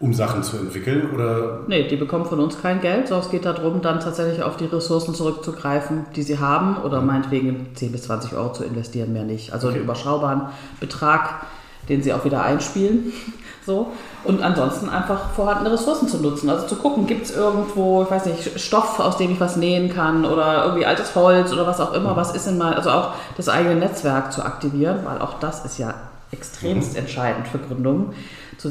um 0.00 0.14
Sachen 0.14 0.42
zu 0.42 0.56
entwickeln. 0.58 1.10
Oder 1.14 1.60
Nee, 1.66 1.88
die 1.88 1.96
bekommen 1.96 2.24
von 2.24 2.38
uns 2.40 2.60
kein 2.60 2.80
Geld, 2.80 3.08
sondern 3.08 3.26
es 3.26 3.30
geht 3.32 3.44
darum, 3.44 3.82
dann 3.82 4.00
tatsächlich 4.00 4.42
auf 4.42 4.56
die 4.56 4.66
Ressourcen 4.66 5.14
zurückzugreifen, 5.14 6.06
die 6.14 6.22
sie 6.22 6.38
haben 6.38 6.76
oder 6.84 7.00
meinetwegen 7.00 7.68
10 7.74 7.92
bis 7.92 8.04
20 8.04 8.34
Euro 8.34 8.52
zu 8.52 8.64
investieren, 8.64 9.12
mehr 9.12 9.24
nicht. 9.24 9.52
Also 9.52 9.68
Okay. 9.68 9.76
einen 9.76 9.84
überschaubaren 9.84 10.42
Betrag, 10.80 11.46
den 11.88 12.02
sie 12.02 12.12
auch 12.12 12.24
wieder 12.24 12.42
einspielen. 12.42 13.12
So. 13.66 13.88
Und 14.24 14.42
ansonsten 14.42 14.88
einfach 14.88 15.28
vorhandene 15.36 15.70
Ressourcen 15.74 16.08
zu 16.08 16.16
nutzen. 16.22 16.48
Also 16.48 16.66
zu 16.66 16.76
gucken, 16.76 17.06
gibt 17.06 17.26
es 17.26 17.36
irgendwo, 17.36 18.02
ich 18.02 18.10
weiß 18.10 18.24
nicht, 18.24 18.58
Stoff, 18.58 18.98
aus 18.98 19.18
dem 19.18 19.32
ich 19.32 19.40
was 19.40 19.56
nähen 19.58 19.92
kann 19.92 20.24
oder 20.24 20.64
irgendwie 20.64 20.86
altes 20.86 21.14
Holz 21.14 21.52
oder 21.52 21.66
was 21.66 21.78
auch 21.78 21.92
immer, 21.92 22.16
was 22.16 22.34
ist 22.34 22.46
denn 22.46 22.56
mal, 22.56 22.72
also 22.72 22.88
auch 22.88 23.10
das 23.36 23.50
eigene 23.50 23.74
Netzwerk 23.74 24.32
zu 24.32 24.42
aktivieren, 24.42 25.00
weil 25.04 25.18
auch 25.20 25.38
das 25.38 25.66
ist 25.66 25.76
ja 25.76 25.92
extremst 26.32 26.96
entscheidend 26.96 27.46
für 27.46 27.58
Gründungen, 27.58 28.14
zu 28.58 28.70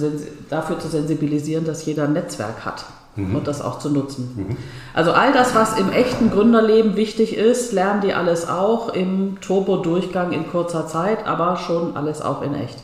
dafür 0.50 0.80
zu 0.80 0.88
sensibilisieren, 0.88 1.66
dass 1.66 1.86
jeder 1.86 2.04
ein 2.04 2.14
Netzwerk 2.14 2.66
hat 2.66 2.86
und 3.18 3.48
das 3.48 3.62
auch 3.62 3.80
zu 3.80 3.90
nutzen. 3.90 4.58
Also 4.94 5.12
all 5.12 5.34
das, 5.34 5.56
was 5.56 5.80
im 5.80 5.92
echten 5.92 6.30
Gründerleben 6.30 6.96
wichtig 6.96 7.36
ist, 7.36 7.74
lernen 7.74 8.02
die 8.02 8.14
alles 8.14 8.48
auch 8.48 8.94
im 8.94 9.42
Turbo-Durchgang 9.42 10.34
in 10.34 10.48
kurzer 10.50 10.88
Zeit, 10.88 11.26
aber 11.26 11.58
schon 11.58 11.98
alles 11.98 12.22
auch 12.22 12.42
in 12.44 12.54
echt. 12.54 12.78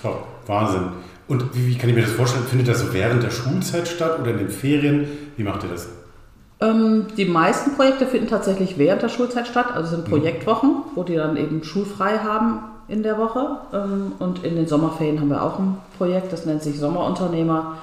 Top, 0.00 0.26
Wahnsinn. 0.46 0.88
Und 1.28 1.54
wie, 1.54 1.66
wie 1.66 1.76
kann 1.76 1.90
ich 1.90 1.96
mir 1.96 2.02
das 2.02 2.12
vorstellen? 2.12 2.44
Findet 2.46 2.68
das 2.68 2.80
so 2.80 2.92
während 2.92 3.22
der 3.22 3.30
Schulzeit 3.30 3.88
statt 3.88 4.18
oder 4.20 4.30
in 4.30 4.38
den 4.38 4.48
Ferien? 4.48 5.08
Wie 5.36 5.42
macht 5.42 5.64
ihr 5.64 5.70
das? 5.70 5.88
Ähm, 6.60 7.06
die 7.16 7.26
meisten 7.26 7.74
Projekte 7.74 8.06
finden 8.06 8.28
tatsächlich 8.28 8.78
während 8.78 9.02
der 9.02 9.08
Schulzeit 9.10 9.46
statt, 9.46 9.66
also 9.74 9.90
sind 9.90 10.08
Projektwochen, 10.08 10.84
wo 10.94 11.02
die 11.02 11.16
dann 11.16 11.36
eben 11.36 11.62
schulfrei 11.64 12.18
haben 12.18 12.60
in 12.88 13.02
der 13.02 13.18
Woche. 13.18 13.58
Ähm, 13.72 14.12
und 14.18 14.44
in 14.44 14.56
den 14.56 14.66
Sommerferien 14.66 15.20
haben 15.20 15.30
wir 15.30 15.42
auch 15.42 15.58
ein 15.58 15.78
Projekt, 15.98 16.32
das 16.32 16.46
nennt 16.46 16.62
sich 16.62 16.78
Sommerunternehmer. 16.78 17.78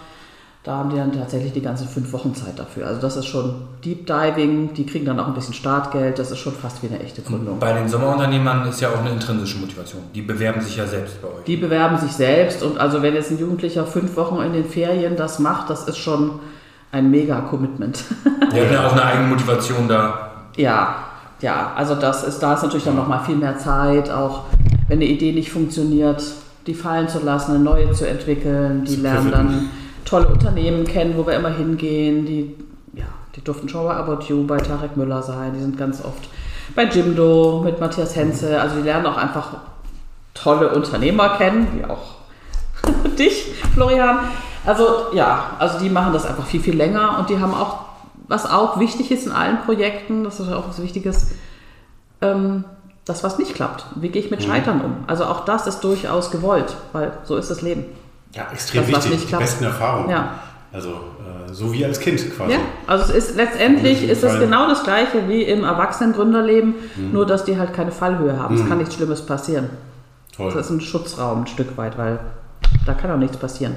Da 0.64 0.78
haben 0.78 0.92
die 0.92 0.96
dann 0.96 1.12
tatsächlich 1.12 1.52
die 1.52 1.62
ganzen 1.62 1.90
fünf 1.90 2.14
Wochen 2.14 2.34
Zeit 2.36 2.58
dafür. 2.58 2.88
Also 2.88 3.02
das 3.02 3.18
ist 3.18 3.26
schon 3.26 3.64
Deep 3.84 4.08
Diving, 4.08 4.74
die 4.74 4.86
kriegen 4.86 5.04
dann 5.04 5.20
auch 5.20 5.28
ein 5.28 5.34
bisschen 5.34 5.54
Startgeld, 5.54 6.18
das 6.18 6.32
ist 6.32 6.40
schon 6.40 6.54
fast 6.54 6.82
wie 6.82 6.88
eine 6.88 7.02
echte 7.02 7.22
Gründung. 7.22 7.60
Bei 7.60 7.74
den 7.74 7.90
Sommerunternehmern 7.90 8.70
ist 8.70 8.80
ja 8.80 8.88
auch 8.88 9.00
eine 9.00 9.10
intrinsische 9.10 9.58
Motivation. 9.58 10.04
Die 10.16 10.22
bewerben 10.22 10.62
sich 10.62 10.78
ja 10.78 10.88
selbst 10.88 11.22
bei 11.22 11.28
euch. 11.28 11.44
Die 11.46 11.58
bewerben 11.58 11.98
sich 11.98 12.14
selbst 12.14 12.64
und 12.64 12.78
also 12.78 13.02
wenn 13.02 13.14
jetzt 13.14 13.30
ein 13.30 13.40
Jugendlicher 13.40 13.86
fünf 13.86 14.16
Wochen 14.16 14.42
in 14.42 14.54
den 14.54 14.64
Ferien 14.64 15.18
das 15.18 15.38
macht, 15.40 15.70
das 15.70 15.86
ist 15.90 15.98
schon 15.98 16.40
ein 16.94 17.12
Mega-Commitment. 17.12 18.02
Die 18.54 18.62
haben 18.62 18.72
ja 18.72 18.88
auch 18.88 18.94
eine 18.94 19.04
eigene 19.04 19.28
Motivation 19.28 19.88
da. 19.90 20.32
Ja, 20.56 20.96
ja, 21.42 21.74
also 21.76 21.96
das 21.96 22.24
ist, 22.24 22.40
da 22.40 22.54
ist 22.54 22.64
natürlich 22.64 22.86
dann 22.86 22.96
nochmal 22.96 23.26
viel 23.26 23.36
mehr 23.36 23.58
Zeit, 23.58 24.10
auch 24.10 24.44
wenn 24.88 25.00
eine 25.00 25.06
Idee 25.06 25.32
nicht 25.32 25.52
funktioniert, 25.52 26.24
die 26.68 26.74
fallen 26.74 27.08
zu 27.08 27.20
lassen, 27.20 27.56
eine 27.56 27.64
neue 27.64 27.92
zu 27.92 28.08
entwickeln. 28.08 28.86
Die 28.86 28.96
lernen 28.96 29.32
dann 29.32 29.70
tolle 30.06 30.28
Unternehmen 30.28 30.86
kennen, 30.86 31.16
wo 31.18 31.26
wir 31.26 31.34
immer 31.34 31.50
hingehen. 31.50 32.26
Die, 32.26 32.56
ja, 32.94 33.06
die 33.36 33.44
durften 33.44 33.70
schon 33.70 33.86
bei 33.86 33.96
About 33.96 34.26
You, 34.28 34.46
bei 34.46 34.58
Tarek 34.58 34.96
Müller 34.96 35.22
sein. 35.22 35.54
Die 35.54 35.60
sind 35.60 35.78
ganz 35.78 36.04
oft 36.04 36.30
bei 36.76 36.86
Jimdo 36.86 37.62
mit 37.64 37.80
Matthias 37.80 38.16
Henze. 38.16 38.62
Also 38.62 38.78
die 38.78 38.84
lernen 38.84 39.06
auch 39.06 39.18
einfach 39.18 39.58
tolle 40.34 40.74
Unternehmer 40.74 41.38
kennen, 41.38 41.68
wie 41.76 41.86
auch 41.86 42.16
dich, 43.18 43.54
Florian. 43.74 44.20
Also 44.66 44.86
ja, 45.14 45.52
also 45.60 45.80
die 45.80 45.90
machen 45.90 46.14
das 46.14 46.26
einfach 46.26 46.46
viel, 46.46 46.62
viel 46.62 46.76
länger 46.76 47.20
und 47.20 47.30
die 47.30 47.40
haben 47.40 47.54
auch, 47.54 47.80
was 48.28 48.50
auch 48.50 48.80
wichtig 48.80 49.12
ist 49.12 49.26
in 49.26 49.34
allen 49.34 49.62
Projekten, 49.62 50.24
das 50.24 50.40
ist 50.40 50.52
auch 50.52 50.70
was 50.70 50.82
Wichtiges, 50.82 51.32
ähm, 52.22 52.64
das, 53.06 53.24
was 53.24 53.38
nicht 53.38 53.56
klappt. 53.56 53.86
Wie 53.96 54.10
gehe 54.10 54.22
ich 54.22 54.32
mit 54.32 54.44
Scheitern 54.44 54.82
um? 54.82 54.96
Also 55.08 55.26
auch 55.26 55.46
das 55.46 55.68
ist 55.68 55.82
durchaus 55.82 56.32
gewollt, 56.32 56.76
weil 56.94 57.12
so 57.24 57.36
ist 57.36 57.52
das 57.52 57.62
Leben. 57.62 57.86
Ja, 58.34 58.48
extrem 58.52 58.84
Das, 58.84 58.92
was 58.94 59.06
wichtig. 59.06 59.20
nicht 59.22 59.32
Die 59.32 59.36
besten 59.36 59.64
Erfahrungen. 59.66 60.10
Ja. 60.10 60.40
Also 60.72 60.90
äh, 60.90 61.54
so 61.54 61.72
wie 61.72 61.86
als 61.86 62.00
Kind 62.00 62.20
quasi. 62.36 62.54
Ja, 62.54 62.60
also 62.88 63.14
es 63.14 63.30
ist 63.30 63.36
letztendlich 63.36 64.10
ist 64.10 64.24
es 64.24 64.40
genau 64.40 64.68
das 64.68 64.84
gleiche 64.84 65.28
wie 65.28 65.44
im 65.44 65.64
Erwachsenengründerleben, 65.64 66.74
nur 67.12 67.26
dass 67.28 67.44
die 67.44 67.60
halt 67.60 67.74
keine 67.74 67.92
Fallhöhe 67.92 68.40
haben. 68.40 68.56
Es 68.56 68.68
kann 68.68 68.80
nichts 68.80 68.96
Schlimmes 68.96 69.24
passieren. 69.24 69.70
Toll. 70.36 70.52
Das 70.52 70.66
ist 70.66 70.72
ein 70.72 70.82
Schutzraum 70.82 71.42
ein 71.42 71.48
Stück 71.48 71.78
weit, 71.78 71.98
weil 71.98 72.20
da 72.88 72.94
kann 72.94 73.12
auch 73.12 73.18
nichts 73.18 73.38
passieren. 73.38 73.76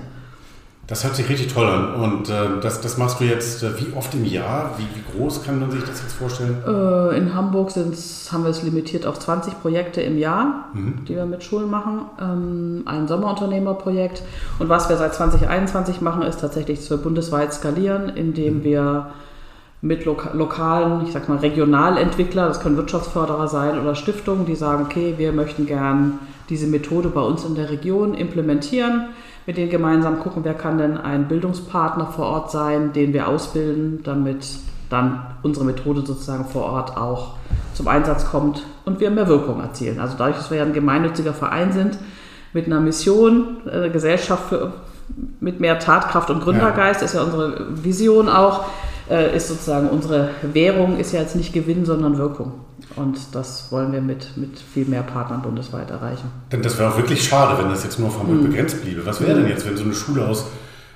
Das 0.87 1.02
hört 1.02 1.16
sich 1.16 1.28
richtig 1.28 1.52
toll 1.52 1.66
an. 1.66 1.95
Und 1.95 2.31
äh, 2.31 2.61
das, 2.61 2.81
das 2.81 2.97
machst 2.97 3.19
du 3.19 3.25
jetzt 3.25 3.62
äh, 3.62 3.81
wie 3.81 3.93
oft 3.97 4.14
im 4.14 4.25
Jahr? 4.25 4.76
Wie, 4.78 4.85
wie 4.85 5.19
groß 5.19 5.43
kann 5.43 5.59
man 5.59 5.71
sich 5.71 5.81
das 5.81 6.02
jetzt 6.02 6.14
vorstellen? 6.14 6.62
Äh, 6.64 7.19
in 7.19 7.35
Hamburg 7.35 7.71
haben 7.75 8.45
wir 8.45 8.50
es 8.50 8.62
limitiert 8.62 9.05
auf 9.05 9.19
20 9.19 9.61
Projekte 9.61 10.00
im 10.00 10.16
Jahr, 10.16 10.69
die 11.09 11.16
wir 11.16 11.26
mit 11.26 11.43
Schulen 11.43 11.71
machen. 11.71 12.02
Ähm, 12.21 12.83
ein 12.87 13.09
Sommerunternehmerprojekt. 13.09 14.23
Und 14.61 14.69
was 14.69 14.88
wir 14.88 14.97
seit 14.97 15.14
2021 15.14 16.00
machen, 16.00 16.23
ist 16.23 16.40
tatsächlich, 16.40 16.78
dass 16.78 16.90
wir 16.90 16.99
bundesweit 16.99 17.52
skalieren, 17.52 18.11
indem 18.11 18.62
wir 18.62 19.11
mit 19.83 20.05
loka 20.05 20.31
lokalen, 20.33 21.05
ich 21.05 21.12
sag 21.12 21.28
mal 21.28 21.38
Regionalentwickler, 21.38 22.49
das 22.49 22.61
können 22.61 22.76
Wirtschaftsförderer 22.76 23.49
sein 23.49 23.78
oder 23.78 23.95
Stiftungen, 23.95 24.47
die 24.47 24.57
sagen, 24.57 24.85
okay, 24.85 25.14
wir 25.19 25.33
möchten 25.33 25.66
gern 25.66 26.19
diese 26.49 26.66
Methode 26.66 27.09
bei 27.09 27.21
uns 27.21 27.45
in 27.45 27.55
der 27.55 27.71
Region 27.71 28.14
implementieren, 28.14 29.09
mit 29.46 29.56
denen 29.56 29.70
gemeinsam 29.70 30.20
gucken, 30.20 30.44
wer 30.44 30.54
kann 30.54 30.78
denn 30.78 30.98
ein 30.98 31.28
Bildungspartner 31.28 32.06
vor 32.06 32.26
Ort 32.26 32.50
sein, 32.50 32.92
den 32.92 33.12
wir 33.12 33.28
ausbilden, 33.28 34.00
damit 34.02 34.46
dann 34.90 35.20
unsere 35.42 35.64
Methode 35.64 36.02
sozusagen 36.04 36.44
vor 36.44 36.64
Ort 36.64 36.96
auch 36.96 37.34
zum 37.74 37.88
Einsatz 37.88 38.30
kommt 38.30 38.64
und 38.84 39.00
wir 39.00 39.10
mehr 39.10 39.28
Wirkung 39.28 39.60
erzielen. 39.60 40.00
Also 40.00 40.16
dadurch, 40.18 40.36
dass 40.36 40.50
wir 40.50 40.58
ja 40.58 40.64
ein 40.64 40.72
gemeinnütziger 40.72 41.32
Verein 41.32 41.72
sind, 41.72 41.98
mit 42.52 42.66
einer 42.66 42.80
Mission, 42.80 43.58
äh, 43.70 43.90
Gesellschaft 43.90 44.48
für, 44.48 44.72
mit 45.40 45.60
mehr 45.60 45.78
Tatkraft 45.78 46.30
und 46.30 46.42
Gründergeist, 46.42 47.02
ist 47.02 47.14
ja 47.14 47.22
unsere 47.22 47.84
Vision 47.84 48.28
auch, 48.28 48.64
äh, 49.10 49.36
ist 49.36 49.48
sozusagen 49.48 49.88
unsere 49.88 50.30
Währung 50.42 50.98
ist 50.98 51.12
ja 51.12 51.20
jetzt 51.20 51.36
nicht 51.36 51.52
Gewinn, 51.52 51.84
sondern 51.84 52.18
Wirkung. 52.18 52.52
Und 52.95 53.35
das 53.35 53.71
wollen 53.73 53.92
wir 53.92 54.00
mit, 54.00 54.37
mit 54.37 54.59
viel 54.59 54.87
mehr 54.87 55.02
Partnern 55.02 55.42
bundesweit 55.42 55.90
erreichen. 55.90 56.30
Denn 56.52 56.62
das 56.62 56.78
wäre 56.78 56.92
auch 56.92 56.97
wirklich 56.97 57.26
schade, 57.26 57.59
wenn 57.62 57.71
das 57.71 57.85
jetzt 57.85 57.99
nur 57.99 58.09
auf 58.09 58.18
Hamburg 58.18 58.38
Mhm. 58.42 58.50
begrenzt 58.50 58.83
bliebe. 58.83 59.04
Was 59.06 59.21
wäre 59.21 59.35
denn 59.35 59.49
jetzt, 59.49 59.66
wenn 59.66 59.76
so 59.76 59.85
eine 59.85 59.95
Schule 59.95 60.26
aus 60.26 60.47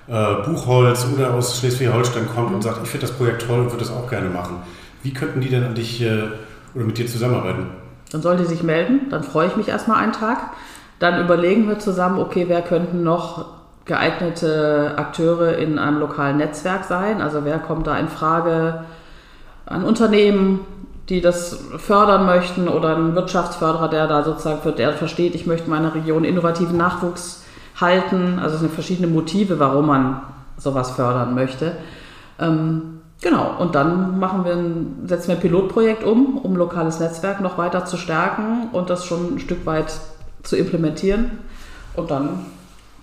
äh, 0.09 0.35
Buchholz 0.45 1.07
oder 1.15 1.33
aus 1.35 1.59
Schleswig-Holstein 1.59 2.29
kommt 2.35 2.53
und 2.55 2.63
sagt, 2.63 2.81
ich 2.83 2.89
finde 2.91 3.07
das 3.07 3.17
Projekt 3.17 3.47
toll 3.47 3.61
und 3.61 3.67
würde 3.67 3.79
das 3.85 3.91
auch 3.91 4.09
gerne 4.11 4.29
machen? 4.29 4.57
Wie 5.03 5.13
könnten 5.15 5.41
die 5.41 5.49
denn 5.49 5.65
an 5.65 5.75
dich 5.75 6.03
äh, 6.03 6.25
oder 6.75 6.85
mit 6.85 6.99
dir 6.99 7.07
zusammenarbeiten? 7.07 7.67
Dann 8.13 8.21
soll 8.23 8.37
die 8.37 8.45
sich 8.45 8.63
melden, 8.63 9.09
dann 9.11 9.23
freue 9.23 9.47
ich 9.47 9.57
mich 9.57 9.69
erstmal 9.69 10.03
einen 10.03 10.13
Tag. 10.13 10.51
Dann 10.99 11.25
überlegen 11.25 11.67
wir 11.69 11.79
zusammen, 11.79 12.19
okay, 12.19 12.45
wer 12.49 12.61
könnten 12.61 13.03
noch 13.03 13.47
geeignete 13.87 14.95
Akteure 14.97 15.57
in 15.57 15.79
einem 15.79 15.99
lokalen 15.99 16.37
Netzwerk 16.37 16.85
sein? 16.85 17.23
Also 17.23 17.45
wer 17.45 17.59
kommt 17.59 17.87
da 17.87 17.97
in 17.97 18.09
Frage 18.09 18.85
an 19.67 19.85
Unternehmen, 19.85 20.61
die 21.11 21.21
das 21.21 21.59
fördern 21.77 22.25
möchten 22.25 22.69
oder 22.69 22.97
ein 22.97 23.15
Wirtschaftsförderer, 23.17 23.89
der 23.89 24.07
da 24.07 24.23
sozusagen 24.23 24.63
für, 24.63 24.71
der 24.71 24.93
versteht, 24.93 25.35
ich 25.35 25.45
möchte 25.45 25.69
meiner 25.69 25.93
Region 25.95 26.25
innovativen 26.25 26.77
Nachwuchs 26.77 27.43
halten. 27.81 28.39
Also 28.39 28.55
es 28.55 28.61
sind 28.61 28.73
verschiedene 28.73 29.09
Motive, 29.09 29.59
warum 29.59 29.87
man 29.89 30.23
sowas 30.57 30.93
fördern 30.93 31.35
möchte. 31.35 31.73
Ähm, 32.39 33.01
genau, 33.21 33.57
und 33.59 33.75
dann 33.75 34.21
machen 34.21 34.45
wir 34.45 34.53
ein, 34.53 35.03
setzen 35.07 35.29
wir 35.29 35.35
ein 35.35 35.41
Pilotprojekt 35.41 36.05
um, 36.05 36.39
um 36.39 36.55
lokales 36.55 37.01
Netzwerk 37.01 37.41
noch 37.41 37.59
weiter 37.59 37.85
zu 37.85 37.97
stärken 37.97 38.69
und 38.73 38.89
das 38.89 39.05
schon 39.05 39.35
ein 39.35 39.39
Stück 39.41 39.67
weit 39.67 39.93
zu 40.45 40.57
implementieren. 40.57 41.39
Und 41.97 42.11
dann 42.13 42.47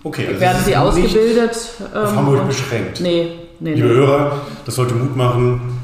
Okay, 0.02 0.28
also 0.28 0.40
werden 0.40 0.56
sie 0.64 0.70
ist 0.70 0.76
nicht 0.76 0.78
ausgebildet. 0.78 1.70
auf 1.94 2.10
ähm, 2.10 2.16
Hamburg 2.16 2.46
beschränkt. 2.46 3.00
Nee, 3.00 3.32
nee, 3.60 3.74
Liebe 3.74 3.88
nee. 3.88 3.94
Hörer, 3.94 4.32
das 4.64 4.76
sollte 4.76 4.94
Mut 4.94 5.14
machen. 5.16 5.77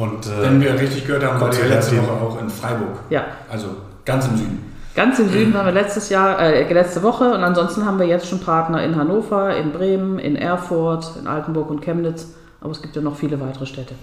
Und 0.00 0.26
äh, 0.26 0.42
Wenn 0.42 0.62
wir 0.62 0.72
richtig 0.80 1.06
gehört 1.06 1.24
haben, 1.24 1.38
war 1.38 1.52
sei 1.52 1.66
letzte. 1.66 1.98
Woche 1.98 2.12
auch 2.12 2.40
in 2.40 2.48
Freiburg. 2.48 3.00
Ja, 3.10 3.24
Also 3.50 3.66
ganz 4.06 4.26
im 4.28 4.36
Süden. 4.38 4.72
Ganz 4.96 5.18
im 5.18 5.28
Süden 5.28 5.52
waren 5.52 5.66
wir 5.66 5.72
letztes 5.72 6.08
Jahr, 6.08 6.40
äh, 6.40 6.72
letzte 6.72 7.02
Woche 7.02 7.24
und 7.34 7.44
ansonsten 7.44 7.84
haben 7.84 7.98
wir 7.98 8.06
jetzt 8.06 8.26
schon 8.26 8.40
Partner 8.40 8.82
in 8.82 8.96
Hannover, 8.96 9.54
in 9.54 9.72
Bremen, 9.72 10.18
in 10.18 10.36
Erfurt, 10.36 11.12
in 11.20 11.26
Altenburg 11.26 11.68
und 11.68 11.82
Chemnitz. 11.82 12.28
Aber 12.62 12.72
es 12.72 12.80
gibt 12.80 12.96
ja 12.96 13.02
noch 13.02 13.16
viele 13.16 13.38
weitere 13.40 13.66
Städte. 13.66 13.94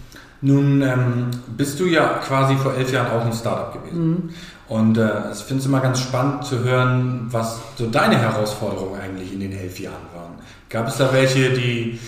Nun 0.41 0.83
ähm, 0.83 1.31
bist 1.57 1.79
du 1.79 1.85
ja 1.85 2.19
quasi 2.23 2.55
vor 2.55 2.75
elf 2.75 2.91
Jahren 2.93 3.11
auch 3.11 3.25
ein 3.25 3.33
Startup 3.33 3.73
gewesen. 3.73 4.29
Und 4.67 4.97
äh, 4.99 5.31
ich 5.33 5.39
finde 5.39 5.61
es 5.61 5.65
immer 5.65 5.79
ganz 5.79 5.99
spannend 5.99 6.45
zu 6.45 6.63
hören, 6.63 7.27
was 7.31 7.59
so 7.75 7.87
deine 7.87 8.17
Herausforderungen 8.19 8.99
eigentlich 9.01 9.33
in 9.33 9.39
den 9.39 9.51
elf 9.51 9.79
Jahren 9.79 9.95
waren. 10.15 10.33
Gab 10.69 10.87
es 10.87 10.97
da 10.97 11.11
welche, 11.11 11.51
die, 11.51 11.99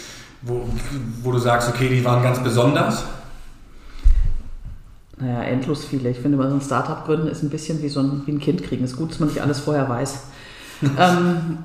wo, 0.44 0.68
wo 1.24 1.32
du 1.32 1.40
sagst, 1.40 1.70
okay, 1.70 1.90
die 1.90 2.06
waren 2.06 2.22
ganz 2.22 2.40
besonders? 2.40 3.04
Naja, 5.20 5.44
endlos 5.44 5.84
viele. 5.84 6.10
Ich 6.10 6.20
finde, 6.20 6.38
bei 6.38 6.46
so 6.46 6.52
einem 6.52 6.62
Startup 6.62 7.06
gründen 7.06 7.28
ist 7.28 7.44
ein 7.44 7.50
bisschen 7.50 7.82
wie 7.82 7.90
so 7.90 8.00
ein, 8.00 8.24
wie 8.26 8.32
ein 8.32 8.40
Kind 8.40 8.64
kriegen. 8.64 8.84
Es 8.84 8.92
ist 8.92 8.98
gut, 8.98 9.12
dass 9.12 9.20
man 9.20 9.30
nicht 9.30 9.42
alles 9.42 9.60
vorher 9.60 9.90
weiß. 9.90 10.24
ähm, 10.98 11.58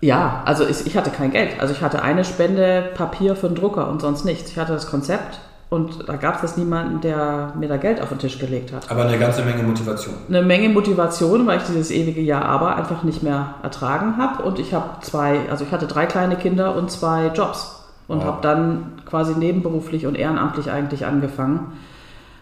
ja, 0.00 0.42
also 0.44 0.66
ich, 0.66 0.86
ich 0.86 0.96
hatte 0.96 1.10
kein 1.10 1.30
Geld. 1.30 1.60
Also 1.60 1.72
ich 1.72 1.80
hatte 1.82 2.02
eine 2.02 2.24
Spende 2.24 2.90
Papier 2.94 3.36
für 3.36 3.48
den 3.48 3.56
Drucker 3.56 3.88
und 3.88 4.00
sonst 4.00 4.24
nichts. 4.24 4.50
Ich 4.50 4.58
hatte 4.58 4.72
das 4.72 4.86
Konzept 4.90 5.40
und 5.70 6.08
da 6.08 6.16
gab 6.16 6.42
es 6.42 6.56
niemanden, 6.56 7.00
der 7.00 7.52
mir 7.58 7.68
da 7.68 7.76
Geld 7.76 8.00
auf 8.00 8.08
den 8.10 8.18
Tisch 8.18 8.38
gelegt 8.38 8.72
hat. 8.72 8.90
Aber 8.90 9.04
eine 9.04 9.18
ganze 9.18 9.42
Menge 9.42 9.62
Motivation. 9.62 10.14
Eine 10.28 10.42
Menge 10.42 10.68
Motivation, 10.68 11.46
weil 11.46 11.58
ich 11.58 11.64
dieses 11.64 11.90
ewige 11.90 12.20
Jahr 12.20 12.44
aber 12.44 12.76
einfach 12.76 13.02
nicht 13.02 13.22
mehr 13.22 13.54
ertragen 13.62 14.16
habe. 14.18 14.42
Und 14.44 14.58
ich 14.58 14.72
habe 14.72 15.00
zwei, 15.02 15.40
also 15.50 15.64
ich 15.64 15.72
hatte 15.72 15.86
drei 15.86 16.06
kleine 16.06 16.36
Kinder 16.36 16.74
und 16.76 16.90
zwei 16.90 17.28
Jobs. 17.28 17.74
Und 18.08 18.18
Wow. 18.20 18.24
habe 18.24 18.38
dann 18.42 18.92
quasi 19.04 19.34
nebenberuflich 19.34 20.06
und 20.06 20.14
ehrenamtlich 20.14 20.70
eigentlich 20.70 21.04
angefangen. 21.04 21.72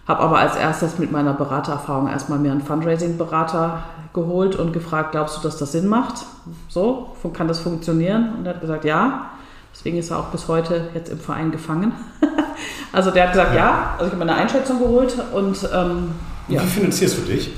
Habe 0.07 0.21
aber 0.21 0.39
als 0.39 0.57
erstes 0.57 0.99
mit 0.99 1.11
meiner 1.11 1.33
Beratererfahrung 1.33 2.09
erstmal 2.09 2.39
mir 2.39 2.53
einen 2.53 2.63
Fundraising-Berater 2.63 3.83
geholt 4.15 4.57
und 4.57 4.73
gefragt, 4.73 5.13
glaubst 5.13 5.37
du, 5.37 5.43
dass 5.43 5.59
das 5.59 5.73
Sinn 5.73 5.89
macht? 5.89 6.25
So, 6.69 7.17
kann 7.33 7.49
das 7.49 7.59
funktionieren? 7.59 8.35
Und 8.39 8.47
er 8.47 8.55
hat 8.55 8.61
gesagt, 8.61 8.85
ja. 8.85 9.31
Deswegen 9.75 9.99
ist 9.99 10.11
er 10.11 10.19
auch 10.19 10.27
bis 10.27 10.49
heute 10.49 10.89
jetzt 10.95 11.11
im 11.11 11.19
Verein 11.19 11.51
gefangen. 11.51 11.93
also 12.93 13.11
der 13.11 13.25
hat 13.25 13.33
gesagt, 13.33 13.55
ja. 13.55 13.95
Also 13.95 14.07
ich 14.07 14.13
habe 14.13 14.25
mir 14.25 14.31
eine 14.31 14.41
Einschätzung 14.41 14.79
geholt 14.79 15.15
und 15.33 15.69
ähm, 15.75 16.13
ja. 16.49 16.63
Wie 16.63 16.67
finanzierst 16.67 17.19
du 17.19 17.23
dich? 17.23 17.51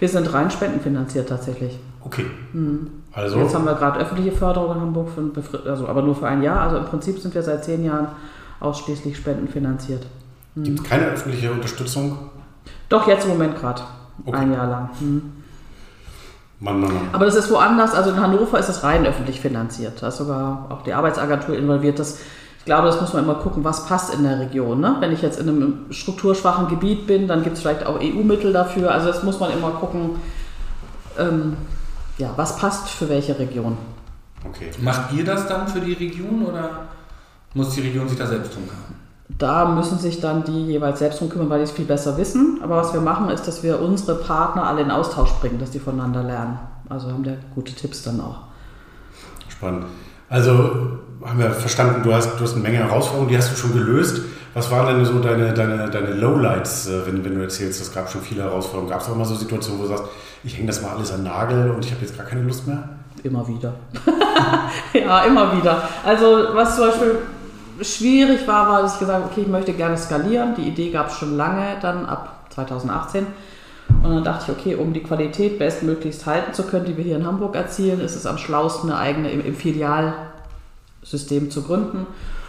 Wir 0.00 0.08
sind 0.08 0.32
rein 0.32 0.50
spendenfinanziert 0.50 1.28
tatsächlich. 1.28 1.78
Okay. 2.04 2.26
Also, 3.12 3.38
Jetzt 3.38 3.54
haben 3.54 3.64
wir 3.64 3.74
gerade 3.74 4.00
öffentliche 4.00 4.32
Förderung 4.32 4.74
in 4.74 4.80
Hamburg, 4.80 5.08
für, 5.10 5.70
also, 5.70 5.86
aber 5.86 6.02
nur 6.02 6.14
für 6.16 6.26
ein 6.26 6.42
Jahr. 6.42 6.60
Also 6.60 6.76
im 6.76 6.84
Prinzip 6.84 7.18
sind 7.20 7.34
wir 7.34 7.42
seit 7.42 7.64
zehn 7.64 7.84
Jahren 7.84 8.08
ausschließlich 8.60 9.16
spendenfinanziert. 9.16 10.04
Gibt 10.56 10.80
es 10.80 10.84
keine 10.84 11.06
öffentliche 11.06 11.50
Unterstützung? 11.50 12.30
Doch 12.88 13.08
jetzt 13.08 13.24
im 13.24 13.30
Moment 13.30 13.58
gerade. 13.58 13.82
Okay. 14.24 14.36
Ein 14.36 14.52
Jahr 14.52 14.66
lang. 14.66 14.90
Hm. 14.98 15.32
Mann, 16.60 16.80
Mann, 16.80 16.94
Mann. 16.94 17.08
Aber 17.12 17.24
das 17.26 17.34
ist 17.34 17.50
woanders. 17.50 17.94
Also 17.94 18.10
in 18.10 18.20
Hannover 18.20 18.58
ist 18.58 18.68
es 18.68 18.82
rein 18.84 19.06
öffentlich 19.06 19.40
finanziert. 19.40 20.00
Da 20.00 20.08
ist 20.08 20.18
sogar 20.18 20.66
auch 20.70 20.82
die 20.82 20.92
Arbeitsagentur 20.92 21.56
involviert. 21.56 21.98
Das, 21.98 22.20
ich 22.58 22.64
glaube, 22.64 22.86
das 22.86 23.00
muss 23.00 23.12
man 23.12 23.24
immer 23.24 23.34
gucken, 23.34 23.64
was 23.64 23.86
passt 23.86 24.14
in 24.14 24.22
der 24.22 24.38
Region. 24.38 24.80
Ne? 24.80 24.96
Wenn 25.00 25.12
ich 25.12 25.22
jetzt 25.22 25.40
in 25.40 25.48
einem 25.48 25.86
strukturschwachen 25.90 26.68
Gebiet 26.68 27.06
bin, 27.06 27.28
dann 27.28 27.42
gibt 27.42 27.56
es 27.56 27.62
vielleicht 27.62 27.84
auch 27.86 28.00
EU-Mittel 28.00 28.52
dafür. 28.52 28.92
Also 28.92 29.08
das 29.08 29.22
muss 29.22 29.40
man 29.40 29.50
immer 29.50 29.70
gucken, 29.72 30.16
ähm, 31.18 31.56
ja, 32.18 32.30
was 32.36 32.56
passt 32.56 32.88
für 32.88 33.08
welche 33.08 33.38
Region. 33.38 33.76
Okay. 34.46 34.70
Macht 34.80 35.12
ihr 35.12 35.24
das 35.24 35.48
dann 35.48 35.66
für 35.66 35.80
die 35.80 35.94
Region 35.94 36.44
oder 36.44 36.86
muss 37.54 37.74
die 37.74 37.80
Region 37.80 38.08
sich 38.08 38.18
da 38.18 38.26
selbst 38.26 38.54
drum 38.54 38.68
kümmern? 38.68 39.03
Da 39.28 39.64
müssen 39.64 39.98
sich 39.98 40.20
dann 40.20 40.44
die 40.44 40.66
jeweils 40.66 40.98
selbst 40.98 41.20
drum 41.20 41.30
kümmern, 41.30 41.48
weil 41.48 41.58
die 41.58 41.64
es 41.64 41.70
viel 41.70 41.86
besser 41.86 42.16
wissen. 42.18 42.60
Aber 42.62 42.76
was 42.76 42.92
wir 42.92 43.00
machen, 43.00 43.30
ist, 43.30 43.48
dass 43.48 43.62
wir 43.62 43.80
unsere 43.80 44.16
Partner 44.16 44.64
alle 44.64 44.82
in 44.82 44.90
Austausch 44.90 45.32
bringen, 45.40 45.58
dass 45.58 45.70
die 45.70 45.78
voneinander 45.78 46.22
lernen. 46.22 46.58
Also 46.88 47.08
haben 47.08 47.24
wir 47.24 47.38
gute 47.54 47.74
Tipps 47.74 48.02
dann 48.02 48.20
auch. 48.20 48.40
Spannend. 49.48 49.86
Also 50.28 50.98
haben 51.24 51.38
wir 51.38 51.50
verstanden, 51.50 52.02
du 52.02 52.12
hast, 52.12 52.38
du 52.38 52.44
hast 52.44 52.52
eine 52.54 52.62
Menge 52.62 52.78
Herausforderungen, 52.78 53.28
die 53.28 53.38
hast 53.38 53.52
du 53.52 53.56
schon 53.56 53.72
gelöst. 53.72 54.20
Was 54.52 54.70
waren 54.70 54.94
denn 54.94 55.04
so 55.04 55.18
deine, 55.18 55.52
deine, 55.52 55.90
deine 55.90 56.12
Lowlights, 56.14 56.88
äh, 56.88 57.06
wenn, 57.06 57.24
wenn 57.24 57.34
du 57.34 57.42
erzählst, 57.42 57.80
es 57.80 57.92
gab 57.92 58.10
schon 58.10 58.20
viele 58.20 58.42
Herausforderungen? 58.42 58.90
Gab 58.90 59.00
es 59.00 59.08
auch 59.08 59.16
mal 59.16 59.24
so 59.24 59.34
Situationen, 59.34 59.80
wo 59.80 59.84
du 59.84 59.96
sagst, 59.96 60.04
ich 60.44 60.56
hänge 60.56 60.68
das 60.68 60.82
mal 60.82 60.90
alles 60.90 61.12
an 61.12 61.24
Nagel 61.24 61.70
und 61.70 61.84
ich 61.84 61.90
habe 61.90 62.02
jetzt 62.02 62.16
gar 62.16 62.26
keine 62.26 62.42
Lust 62.42 62.66
mehr? 62.66 62.88
Immer 63.22 63.46
wieder. 63.48 63.72
ja, 64.92 65.22
immer 65.22 65.56
wieder. 65.56 65.88
Also 66.04 66.48
was 66.52 66.76
zum 66.76 66.86
Beispiel 66.86 67.18
schwierig 67.80 68.46
war, 68.46 68.68
war, 68.68 68.82
dass 68.82 68.94
ich 68.94 69.00
gesagt 69.00 69.22
habe, 69.22 69.30
okay, 69.30 69.42
ich 69.42 69.48
möchte 69.48 69.72
gerne 69.72 69.96
skalieren. 69.96 70.54
Die 70.56 70.68
Idee 70.68 70.90
gab 70.90 71.08
es 71.08 71.16
schon 71.16 71.36
lange, 71.36 71.76
dann 71.80 72.06
ab 72.06 72.46
2018. 72.50 73.26
Und 74.02 74.10
dann 74.10 74.24
dachte 74.24 74.52
ich, 74.52 74.58
okay, 74.58 74.74
um 74.74 74.92
die 74.92 75.02
Qualität 75.02 75.58
bestmöglichst 75.58 76.26
halten 76.26 76.52
zu 76.52 76.64
können, 76.64 76.84
die 76.84 76.96
wir 76.96 77.04
hier 77.04 77.16
in 77.16 77.26
Hamburg 77.26 77.54
erzielen, 77.54 78.00
ist 78.00 78.16
es 78.16 78.26
am 78.26 78.38
schlausten, 78.38 78.90
eine 78.90 78.98
eigene 78.98 79.30
im, 79.30 79.44
im 79.44 79.54
Filialsystem 79.54 81.50
zu 81.50 81.62
gründen. 81.62 82.06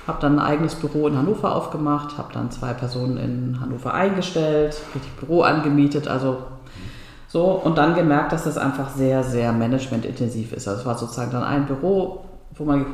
Habe 0.08 0.22
dann 0.22 0.40
ein 0.40 0.46
eigenes 0.46 0.76
Büro 0.76 1.08
in 1.08 1.18
Hannover 1.18 1.56
aufgemacht, 1.56 2.18
habe 2.18 2.34
dann 2.34 2.52
zwei 2.52 2.74
Personen 2.74 3.18
in 3.18 3.60
Hannover 3.60 3.94
eingestellt, 3.94 4.78
richtig 4.94 5.12
Büro 5.14 5.42
angemietet, 5.42 6.08
also 6.08 6.38
so, 7.28 7.48
und 7.48 7.78
dann 7.78 7.96
gemerkt, 7.96 8.32
dass 8.32 8.46
das 8.46 8.58
einfach 8.58 8.92
sehr, 8.92 9.24
sehr 9.24 9.52
managementintensiv 9.52 10.54
ist. 10.54 10.68
Also 10.68 10.82
es 10.82 10.86
war 10.86 10.98
sozusagen 10.98 11.32
dann 11.32 11.44
ein 11.44 11.66
Büro, 11.66 12.24
wo 12.58 12.64
man 12.64 12.86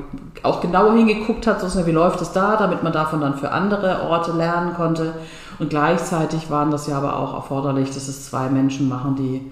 auch 0.44 0.62
genauer 0.62 0.94
hingeguckt 0.94 1.46
hat, 1.46 1.62
sozusagen, 1.62 1.88
wie 1.88 1.92
läuft 1.92 2.22
es 2.22 2.32
da, 2.32 2.56
damit 2.56 2.82
man 2.84 2.94
davon 2.94 3.22
dann 3.22 3.36
für 3.36 3.52
andere 3.52 4.04
Orte 4.10 4.32
lernen 4.32 4.74
konnte. 4.74 5.14
Und 5.60 5.70
gleichzeitig 5.70 6.50
waren 6.50 6.72
das 6.72 6.88
ja 6.88 6.98
aber 6.98 7.18
auch 7.18 7.36
erforderlich, 7.36 7.90
dass 7.90 8.08
es 8.08 8.26
zwei 8.26 8.50
Menschen 8.50 8.90
machen, 8.90 9.16
die 9.16 9.52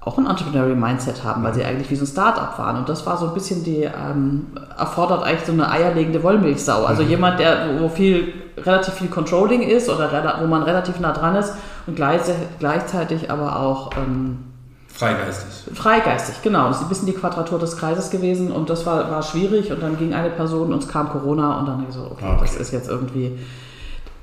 auch 0.00 0.18
ein 0.18 0.26
Entrepreneurial 0.26 0.76
Mindset 0.76 1.22
haben, 1.22 1.42
weil 1.42 1.54
sie 1.54 1.64
eigentlich 1.64 1.90
wie 1.90 1.96
so 1.96 2.04
ein 2.04 2.08
Startup 2.08 2.58
waren. 2.58 2.76
Und 2.76 2.88
das 2.88 3.06
war 3.06 3.16
so 3.16 3.28
ein 3.28 3.34
bisschen 3.34 3.62
die, 3.62 3.82
ähm, 3.82 4.46
erfordert 4.76 5.22
eigentlich 5.22 5.44
so 5.44 5.52
eine 5.52 5.70
eierlegende 5.70 6.22
Wollmilchsau. 6.22 6.84
Also 6.84 7.02
jemand, 7.02 7.38
der, 7.38 7.80
wo 7.80 7.88
viel, 7.88 8.32
relativ 8.56 8.94
viel 8.94 9.08
Controlling 9.08 9.62
ist 9.62 9.88
oder 9.88 10.10
wo 10.40 10.46
man 10.46 10.62
relativ 10.62 10.98
nah 10.98 11.12
dran 11.12 11.36
ist 11.36 11.54
und 11.86 11.94
gleich, 11.94 12.22
gleichzeitig 12.58 13.30
aber 13.30 13.60
auch 13.60 13.90
ähm, 13.96 14.47
Freigeistig. 14.98 15.76
freigeistig, 15.76 16.42
genau. 16.42 16.68
Das 16.68 16.78
ist 16.78 16.82
ein 16.82 16.88
bisschen 16.88 17.06
die 17.06 17.12
Quadratur 17.12 17.58
des 17.60 17.76
Kreises 17.76 18.10
gewesen 18.10 18.50
und 18.50 18.68
das 18.68 18.84
war, 18.84 19.08
war 19.10 19.22
schwierig 19.22 19.70
und 19.70 19.80
dann 19.80 19.96
ging 19.96 20.12
eine 20.12 20.30
Person 20.30 20.72
und 20.72 20.82
es 20.82 20.88
kam 20.88 21.08
Corona 21.10 21.60
und 21.60 21.66
dann 21.66 21.76
habe 21.76 21.86
ich 21.88 21.94
so, 21.94 22.02
okay, 22.10 22.24
Ah, 22.26 22.32
okay. 22.32 22.40
das 22.42 22.56
ist 22.56 22.72
jetzt 22.72 22.88
irgendwie, 22.88 23.38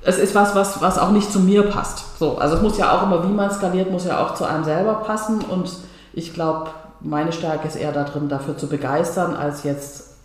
es 0.02 0.18
ist 0.18 0.36
was, 0.36 0.54
was, 0.54 0.82
was 0.82 0.98
auch 0.98 1.12
nicht 1.12 1.32
zu 1.32 1.40
mir 1.40 1.64
passt. 1.64 2.20
So, 2.20 2.38
also 2.38 2.58
es 2.58 2.62
muss 2.62 2.78
ja 2.78 2.92
auch 2.92 3.04
immer, 3.04 3.24
wie 3.24 3.32
man 3.32 3.50
skaliert, 3.52 3.90
muss 3.90 4.06
ja 4.06 4.22
auch 4.22 4.34
zu 4.36 4.44
einem 4.44 4.66
selber 4.66 4.96
passen 4.96 5.40
und 5.42 5.72
ich 6.12 6.34
glaube, 6.34 6.70
meine 7.00 7.32
Stärke 7.32 7.68
ist 7.70 7.76
eher 7.78 7.94
darin, 7.94 8.28
dafür 8.28 8.58
zu 8.58 8.68
begeistern, 8.68 9.34
als 9.36 9.64
jetzt 9.64 10.16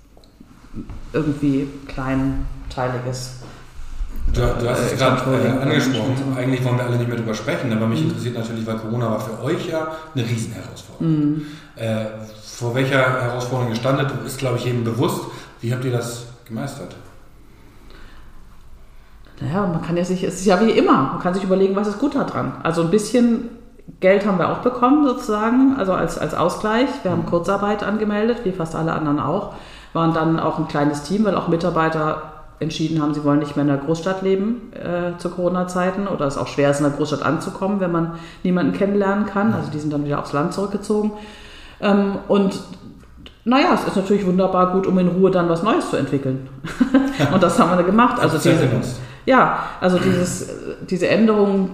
irgendwie 1.12 1.68
kleinteiliges. 1.86 3.39
Du, 4.32 4.40
du 4.40 4.70
hast 4.70 4.80
Äh, 4.80 4.92
es 4.94 4.98
gerade 4.98 5.16
Controlling 5.22 5.58
äh, 5.58 5.62
angesprochen. 5.62 6.36
Eigentlich 6.36 6.64
wollen 6.64 6.76
wir 6.78 6.84
alle 6.86 6.96
nicht 6.96 7.08
mehr 7.08 7.16
drüber 7.16 7.34
sprechen, 7.34 7.72
aber 7.72 7.86
Mhm. 7.86 7.90
mich 7.92 8.02
interessiert 8.02 8.36
natürlich, 8.38 8.66
weil 8.66 8.76
Corona 8.76 9.10
war 9.10 9.20
für 9.20 9.42
euch 9.42 9.68
ja 9.68 9.88
eine 10.14 10.24
Riesenherausforderung. 10.24 11.08
Mhm. 11.08 11.42
Äh, 11.76 12.04
vor 12.44 12.74
welcher 12.74 12.98
Herausforderung 13.22 13.72
ihr 13.72 13.76
standet, 13.78 14.08
ist, 14.26 14.38
glaube 14.38 14.58
ich, 14.58 14.64
jedem 14.64 14.84
bewusst. 14.84 15.22
Wie 15.60 15.72
habt 15.72 15.84
ihr 15.84 15.92
das 15.92 16.26
gemeistert? 16.46 16.94
Naja, 19.40 19.66
man 19.66 19.80
kann 19.82 19.96
ja 19.96 20.04
sich, 20.04 20.22
es 20.22 20.34
ist 20.34 20.44
ja 20.46 20.60
wie 20.60 20.70
immer, 20.70 20.92
man 21.14 21.18
kann 21.20 21.32
sich 21.32 21.42
überlegen, 21.42 21.74
was 21.74 21.88
ist 21.88 21.98
gut 21.98 22.14
daran. 22.14 22.52
Also 22.62 22.82
ein 22.82 22.90
bisschen 22.90 23.48
Geld 24.00 24.26
haben 24.26 24.38
wir 24.38 24.50
auch 24.50 24.58
bekommen 24.58 25.06
sozusagen, 25.06 25.76
also 25.78 25.94
als, 25.94 26.18
als 26.18 26.34
Ausgleich. 26.34 26.88
Wir 27.02 27.10
haben 27.10 27.24
Kurzarbeit 27.26 27.82
angemeldet, 27.82 28.38
wie 28.44 28.52
fast 28.52 28.76
alle 28.76 28.92
anderen 28.92 29.18
auch. 29.18 29.54
Waren 29.94 30.12
dann 30.14 30.38
auch 30.38 30.58
ein 30.58 30.68
kleines 30.68 31.02
Team, 31.02 31.24
weil 31.24 31.34
auch 31.34 31.48
Mitarbeiter 31.48 32.39
entschieden 32.60 33.02
haben, 33.02 33.14
sie 33.14 33.24
wollen 33.24 33.38
nicht 33.38 33.56
mehr 33.56 33.62
in 33.62 33.68
der 33.68 33.78
Großstadt 33.78 34.22
leben 34.22 34.72
äh, 34.74 35.18
zu 35.18 35.30
Corona-Zeiten 35.30 36.06
oder 36.06 36.26
es 36.26 36.36
auch 36.36 36.46
schwer 36.46 36.70
ist, 36.70 36.78
in 36.78 36.84
der 36.84 36.92
Großstadt 36.92 37.22
anzukommen, 37.22 37.80
wenn 37.80 37.90
man 37.90 38.12
niemanden 38.42 38.72
kennenlernen 38.72 39.26
kann. 39.26 39.54
Also 39.54 39.70
die 39.70 39.78
sind 39.78 39.92
dann 39.92 40.04
wieder 40.04 40.20
aufs 40.20 40.32
Land 40.32 40.52
zurückgezogen. 40.52 41.12
Ähm, 41.80 42.18
und 42.28 42.60
naja, 43.44 43.70
es 43.74 43.84
ist 43.84 43.96
natürlich 43.96 44.26
wunderbar 44.26 44.72
gut, 44.72 44.86
um 44.86 44.98
in 44.98 45.08
Ruhe 45.08 45.30
dann 45.30 45.48
was 45.48 45.62
Neues 45.62 45.90
zu 45.90 45.96
entwickeln. 45.96 46.48
und 47.32 47.42
das 47.42 47.58
haben 47.58 47.76
wir 47.76 47.84
gemacht. 47.84 48.20
Also 48.20 48.36
diese, 48.36 48.68
ja, 49.24 49.60
also 49.80 49.98
dieses, 49.98 50.48
diese 50.88 51.08
Änderung 51.08 51.70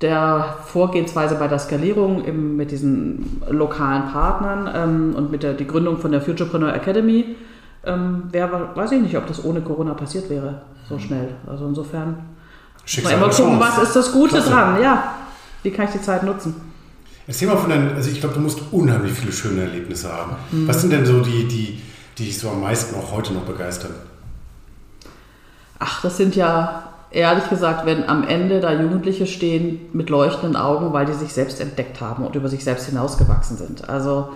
der 0.00 0.56
Vorgehensweise 0.64 1.36
bei 1.36 1.46
der 1.46 1.58
Skalierung 1.58 2.24
im, 2.24 2.56
mit 2.56 2.70
diesen 2.70 3.42
lokalen 3.48 4.10
Partnern 4.12 4.70
ähm, 4.74 5.14
und 5.14 5.30
mit 5.30 5.42
der 5.42 5.52
die 5.52 5.66
Gründung 5.66 5.98
von 5.98 6.10
der 6.10 6.22
Futurepreneur 6.22 6.74
Academy 6.74 7.36
ähm, 7.86 8.24
wäre, 8.30 8.70
weiß 8.74 8.92
ich 8.92 9.02
nicht, 9.02 9.16
ob 9.16 9.26
das 9.26 9.44
ohne 9.44 9.60
Corona 9.60 9.94
passiert 9.94 10.28
wäre, 10.30 10.62
so 10.88 10.98
schnell. 10.98 11.28
Also 11.46 11.66
insofern 11.66 12.16
Schicksal 12.84 13.14
immer 13.14 13.28
gucken, 13.28 13.60
was 13.60 13.78
ist 13.78 13.96
das 13.96 14.12
Gute 14.12 14.36
Klasse. 14.36 14.50
dran, 14.50 14.82
ja. 14.82 15.14
Wie 15.62 15.70
kann 15.70 15.86
ich 15.86 15.92
die 15.92 16.02
Zeit 16.02 16.22
nutzen? 16.22 16.54
Erzähl 17.26 17.48
mal 17.48 17.56
von 17.56 17.70
deinen, 17.70 17.94
also 17.94 18.10
ich 18.10 18.20
glaube, 18.20 18.34
du 18.34 18.40
musst 18.40 18.60
unheimlich 18.70 19.12
viele 19.12 19.32
schöne 19.32 19.62
Erlebnisse 19.62 20.12
haben. 20.12 20.36
Mhm. 20.50 20.68
Was 20.68 20.82
sind 20.82 20.92
denn 20.92 21.06
so 21.06 21.20
die, 21.20 21.48
die, 21.48 21.80
die 22.18 22.24
dich 22.24 22.38
so 22.38 22.50
am 22.50 22.60
meisten 22.60 22.94
auch 22.96 23.12
heute 23.12 23.32
noch 23.32 23.44
begeistern? 23.44 23.92
Ach, 25.78 26.02
das 26.02 26.18
sind 26.18 26.36
ja 26.36 26.90
ehrlich 27.10 27.48
gesagt, 27.48 27.86
wenn 27.86 28.08
am 28.08 28.26
Ende 28.26 28.60
da 28.60 28.72
Jugendliche 28.72 29.26
stehen 29.26 29.80
mit 29.92 30.10
leuchtenden 30.10 30.56
Augen, 30.56 30.92
weil 30.92 31.06
die 31.06 31.12
sich 31.14 31.32
selbst 31.32 31.60
entdeckt 31.60 32.00
haben 32.00 32.24
und 32.26 32.34
über 32.34 32.48
sich 32.48 32.62
selbst 32.62 32.86
hinausgewachsen 32.86 33.56
sind. 33.56 33.88
Also 33.88 34.30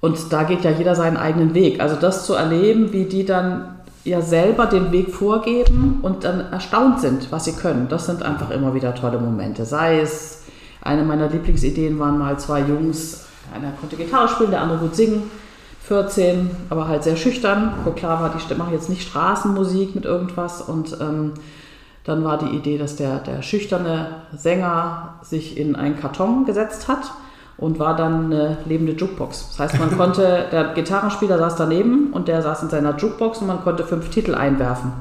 und 0.00 0.32
da 0.32 0.44
geht 0.44 0.64
ja 0.64 0.70
jeder 0.70 0.94
seinen 0.94 1.16
eigenen 1.16 1.54
Weg. 1.54 1.80
Also 1.80 1.96
das 1.96 2.24
zu 2.24 2.34
erleben, 2.34 2.92
wie 2.92 3.04
die 3.04 3.24
dann 3.24 3.78
ja 4.04 4.20
selber 4.20 4.66
den 4.66 4.92
Weg 4.92 5.12
vorgeben 5.12 5.98
und 6.02 6.24
dann 6.24 6.52
erstaunt 6.52 7.00
sind, 7.00 7.30
was 7.30 7.44
sie 7.44 7.52
können, 7.52 7.88
das 7.88 8.06
sind 8.06 8.22
einfach 8.22 8.50
immer 8.50 8.74
wieder 8.74 8.94
tolle 8.94 9.18
Momente. 9.18 9.64
Sei 9.64 10.00
es, 10.00 10.44
eine 10.82 11.02
meiner 11.02 11.28
Lieblingsideen 11.28 11.98
waren 11.98 12.18
mal 12.18 12.38
zwei 12.38 12.60
Jungs, 12.60 13.26
einer 13.54 13.72
konnte 13.72 13.96
Gitarre 13.96 14.28
spielen, 14.28 14.50
der 14.50 14.62
andere 14.62 14.78
gut 14.78 14.94
singen, 14.94 15.30
14, 15.82 16.50
aber 16.70 16.86
halt 16.86 17.02
sehr 17.02 17.16
schüchtern, 17.16 17.72
wo 17.84 17.90
klar 17.90 18.20
war, 18.20 18.30
die 18.30 18.54
machen 18.54 18.72
jetzt 18.72 18.90
nicht 18.90 19.08
Straßenmusik 19.08 19.94
mit 19.94 20.04
irgendwas 20.04 20.62
und 20.62 20.96
ähm, 21.00 21.32
dann 22.04 22.24
war 22.24 22.38
die 22.38 22.56
Idee, 22.56 22.78
dass 22.78 22.96
der, 22.96 23.18
der 23.18 23.42
schüchterne 23.42 24.22
Sänger 24.34 25.14
sich 25.22 25.58
in 25.58 25.76
einen 25.76 25.98
Karton 25.98 26.46
gesetzt 26.46 26.88
hat 26.88 27.10
und 27.58 27.80
war 27.80 27.96
dann 27.96 28.26
eine 28.26 28.58
lebende 28.64 28.92
Jukebox. 28.92 29.48
Das 29.50 29.58
heißt, 29.58 29.80
man 29.80 29.96
konnte, 29.96 30.46
der 30.52 30.72
Gitarrenspieler 30.74 31.38
saß 31.38 31.56
daneben 31.56 32.12
und 32.12 32.28
der 32.28 32.40
saß 32.40 32.62
in 32.62 32.70
seiner 32.70 32.96
Jukebox 32.96 33.38
und 33.38 33.48
man 33.48 33.62
konnte 33.62 33.84
fünf 33.84 34.08
Titel 34.10 34.34
einwerfen, 34.34 34.92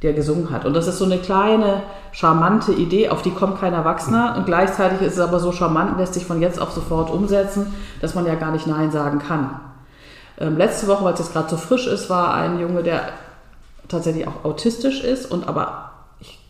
die 0.00 0.06
er 0.06 0.12
gesungen 0.12 0.50
hat. 0.50 0.64
Und 0.64 0.74
das 0.74 0.86
ist 0.86 0.98
so 0.98 1.04
eine 1.04 1.18
kleine, 1.18 1.82
charmante 2.12 2.72
Idee, 2.72 3.08
auf 3.08 3.22
die 3.22 3.32
kommt 3.32 3.60
kein 3.60 3.74
Erwachsener 3.74 4.36
und 4.38 4.46
gleichzeitig 4.46 5.02
ist 5.02 5.14
es 5.14 5.20
aber 5.20 5.40
so 5.40 5.50
charmant, 5.50 5.98
lässt 5.98 6.14
sich 6.14 6.24
von 6.24 6.40
jetzt 6.40 6.60
auf 6.60 6.70
sofort 6.70 7.10
umsetzen, 7.10 7.74
dass 8.00 8.14
man 8.14 8.24
ja 8.24 8.36
gar 8.36 8.52
nicht 8.52 8.68
Nein 8.68 8.92
sagen 8.92 9.18
kann. 9.18 9.60
Ähm, 10.38 10.56
letzte 10.56 10.86
Woche, 10.86 11.04
weil 11.04 11.14
es 11.14 11.20
jetzt 11.20 11.32
gerade 11.32 11.48
so 11.48 11.56
frisch 11.56 11.88
ist, 11.88 12.08
war 12.08 12.34
ein 12.34 12.60
Junge, 12.60 12.84
der 12.84 13.00
tatsächlich 13.88 14.28
auch 14.28 14.44
autistisch 14.44 15.02
ist 15.02 15.30
und 15.30 15.48
aber 15.48 15.90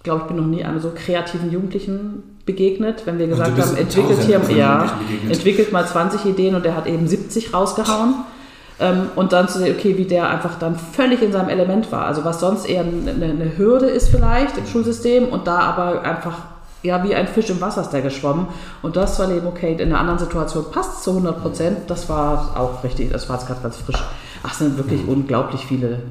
glaube, 0.07 0.23
ich 0.23 0.29
bin 0.29 0.37
noch 0.37 0.47
nie 0.47 0.65
einem 0.65 0.81
so 0.81 0.93
kreativen 0.95 1.51
Jugendlichen 1.51 2.23
begegnet, 2.47 3.03
wenn 3.05 3.19
wir 3.19 3.27
gesagt 3.27 3.61
haben, 3.61 3.77
entwickelt 3.77 4.21
hier, 4.21 4.41
ja, 4.57 4.99
entwickelt 5.29 5.73
mal 5.73 5.87
20 5.87 6.25
Ideen 6.25 6.55
und 6.55 6.65
der 6.65 6.77
hat 6.77 6.87
eben 6.87 7.07
70 7.07 7.53
rausgehauen. 7.53 8.15
Ähm, 8.79 9.09
und 9.17 9.33
dann 9.33 9.49
zu 9.49 9.59
sehen, 9.59 9.75
okay, 9.77 9.97
wie 9.97 10.05
der 10.05 10.29
einfach 10.29 10.59
dann 10.59 10.77
völlig 10.77 11.23
in 11.23 11.33
seinem 11.33 11.49
Element 11.49 11.91
war. 11.91 12.05
Also 12.05 12.25
was 12.25 12.41
sonst 12.41 12.69
eher 12.69 12.83
eine, 12.83 13.11
eine 13.11 13.57
Hürde 13.57 13.87
ist 13.87 14.09
vielleicht 14.09 14.59
im 14.59 14.67
Schulsystem 14.67 15.29
und 15.29 15.47
da 15.47 15.61
aber 15.61 16.03
einfach 16.03 16.39
ja, 16.83 17.03
wie 17.03 17.15
ein 17.15 17.27
Fisch 17.27 17.51
im 17.51 17.61
Wasser 17.61 17.81
ist 17.81 17.91
der 17.91 18.03
geschwommen. 18.03 18.47
Und 18.83 18.97
das 18.97 19.19
war 19.19 19.31
eben 19.31 19.47
okay. 19.47 19.73
In 19.73 19.89
einer 19.89 19.99
anderen 19.99 20.19
Situation 20.19 20.67
passt 20.71 20.99
es 20.99 21.03
zu 21.03 21.11
100 21.11 21.43
Prozent. 21.43 21.79
Das 21.89 22.09
war 22.09 22.55
auch 22.57 22.85
richtig. 22.85 23.11
Das 23.11 23.29
war 23.29 23.37
jetzt 23.37 23.47
gerade 23.47 23.63
ganz 23.63 23.79
frisch. 23.79 24.03
Ach, 24.43 24.53
es 24.53 24.59
sind 24.59 24.77
wirklich 24.77 25.03
mhm. 25.03 25.09
unglaublich 25.09 25.67
viele 25.67 26.03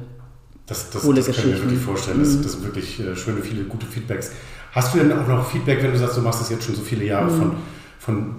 das, 0.66 0.90
das, 0.90 1.02
coole 1.02 1.22
das 1.22 1.26
kann 1.26 1.36
ich 1.36 1.44
mir 1.56 1.62
wirklich 1.62 1.80
vorstellen. 1.80 2.18
Das, 2.20 2.34
mhm. 2.34 2.42
das 2.42 2.52
sind 2.52 2.64
wirklich 2.64 3.00
äh, 3.00 3.16
schöne, 3.16 3.40
viele 3.40 3.64
gute 3.64 3.86
Feedbacks. 3.86 4.32
Hast 4.72 4.94
du 4.94 4.98
denn 4.98 5.12
auch 5.12 5.26
noch 5.26 5.48
Feedback, 5.48 5.82
wenn 5.82 5.92
du 5.92 5.98
sagst, 5.98 6.16
du 6.16 6.20
machst 6.20 6.40
das 6.40 6.50
jetzt 6.50 6.64
schon 6.64 6.74
so 6.74 6.82
viele 6.82 7.04
Jahre 7.04 7.30
mhm. 7.30 7.38
von, 7.38 7.52
von 7.98 8.34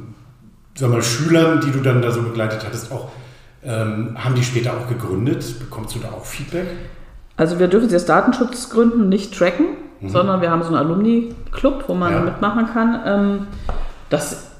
sag 0.75 0.91
mal, 0.91 1.01
Schülern, 1.01 1.61
die 1.61 1.71
du 1.71 1.79
dann 1.79 2.01
da 2.01 2.11
so 2.11 2.21
begleitet 2.21 2.65
hattest, 2.65 2.91
auch 2.91 3.09
ähm, 3.63 4.15
haben 4.17 4.35
die 4.35 4.43
später 4.43 4.73
auch 4.73 4.87
gegründet? 4.87 5.59
Bekommst 5.59 5.95
du 5.95 5.99
da 5.99 6.09
auch 6.09 6.25
Feedback? 6.25 6.67
Also 7.37 7.59
wir 7.59 7.67
dürfen 7.67 7.89
sie 7.89 7.95
aus 7.95 8.05
Datenschutzgründen 8.05 9.09
nicht 9.09 9.35
tracken, 9.37 9.67
mhm. 10.01 10.09
sondern 10.09 10.41
wir 10.41 10.51
haben 10.51 10.61
so 10.63 10.69
einen 10.69 10.77
Alumni-Club, 10.77 11.85
wo 11.87 11.93
man 11.93 12.11
ja. 12.11 12.19
mitmachen 12.19 12.67
kann. 12.67 13.01
Ähm, 13.05 13.47
das 14.09 14.51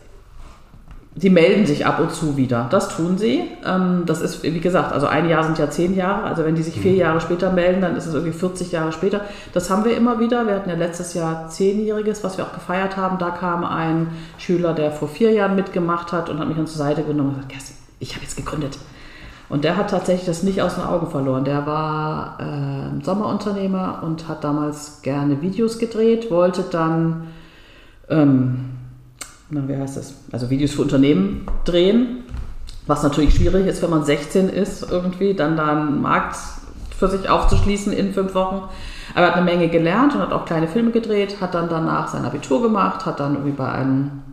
Sie 1.19 1.31
melden 1.31 1.65
sich 1.65 1.85
ab 1.85 1.99
und 1.99 2.11
zu 2.11 2.37
wieder. 2.37 2.67
Das 2.69 2.95
tun 2.95 3.17
sie. 3.17 3.41
Ähm, 3.65 4.03
das 4.05 4.21
ist, 4.21 4.43
wie 4.43 4.59
gesagt, 4.59 4.91
also 4.91 5.07
ein 5.07 5.27
Jahr 5.27 5.43
sind 5.43 5.57
ja 5.57 5.67
zehn 5.67 5.95
Jahre. 5.95 6.23
Also 6.23 6.45
wenn 6.45 6.53
die 6.53 6.61
sich 6.61 6.79
vier 6.79 6.91
mhm. 6.91 6.99
Jahre 6.99 7.21
später 7.21 7.51
melden, 7.51 7.81
dann 7.81 7.95
ist 7.95 8.05
es 8.05 8.13
irgendwie 8.13 8.37
40 8.37 8.71
Jahre 8.71 8.91
später. 8.91 9.21
Das 9.51 9.71
haben 9.71 9.83
wir 9.83 9.97
immer 9.97 10.19
wieder. 10.19 10.45
Wir 10.45 10.53
hatten 10.53 10.69
ja 10.69 10.75
letztes 10.75 11.15
Jahr 11.15 11.49
zehnjähriges, 11.49 12.23
was 12.23 12.37
wir 12.37 12.45
auch 12.45 12.53
gefeiert 12.53 12.97
haben. 12.97 13.17
Da 13.17 13.31
kam 13.31 13.63
ein 13.63 14.09
Schüler, 14.37 14.73
der 14.73 14.91
vor 14.91 15.07
vier 15.07 15.31
Jahren 15.31 15.55
mitgemacht 15.55 16.11
hat 16.11 16.29
und 16.29 16.37
hat 16.39 16.47
mich 16.47 16.57
dann 16.57 16.67
zur 16.67 16.77
Seite 16.77 17.01
genommen 17.01 17.29
und 17.29 17.35
gesagt, 17.35 17.51
Kerstin, 17.51 17.75
ich 17.99 18.13
habe 18.13 18.23
jetzt 18.23 18.37
gegründet. 18.37 18.77
Und 19.49 19.63
der 19.63 19.75
hat 19.75 19.89
tatsächlich 19.89 20.27
das 20.27 20.43
nicht 20.43 20.61
aus 20.61 20.75
den 20.75 20.83
Augen 20.83 21.09
verloren. 21.09 21.45
Der 21.45 21.65
war 21.65 22.37
äh, 22.39 23.03
Sommerunternehmer 23.03 24.03
und 24.03 24.27
hat 24.27 24.43
damals 24.43 25.01
gerne 25.01 25.41
Videos 25.41 25.79
gedreht, 25.79 26.29
wollte 26.29 26.63
dann 26.69 27.27
ähm, 28.09 28.76
na, 29.49 29.67
wie 29.67 29.77
heißt 29.77 29.97
das? 29.97 30.13
Also 30.31 30.49
Videos 30.49 30.71
für 30.71 30.81
Unternehmen 30.81 31.45
drehen, 31.63 32.23
was 32.85 33.03
natürlich 33.03 33.35
schwierig 33.35 33.65
ist, 33.67 33.81
wenn 33.81 33.89
man 33.89 34.03
16 34.03 34.49
ist, 34.49 34.91
irgendwie 34.91 35.33
dann 35.33 35.57
da 35.57 35.67
einen 35.67 36.01
Markt 36.01 36.35
für 36.97 37.07
sich 37.07 37.29
aufzuschließen 37.29 37.93
in 37.93 38.13
fünf 38.13 38.33
Wochen. 38.33 38.67
Aber 39.13 39.25
er 39.25 39.27
hat 39.27 39.35
eine 39.35 39.45
Menge 39.45 39.69
gelernt 39.69 40.15
und 40.15 40.21
hat 40.21 40.33
auch 40.33 40.45
kleine 40.45 40.67
Filme 40.67 40.91
gedreht, 40.91 41.37
hat 41.39 41.53
dann 41.53 41.69
danach 41.69 42.09
sein 42.09 42.25
Abitur 42.25 42.61
gemacht, 42.61 43.05
hat 43.05 43.19
dann 43.19 43.33
irgendwie 43.33 43.55
bei 43.55 43.71
einem 43.71 44.23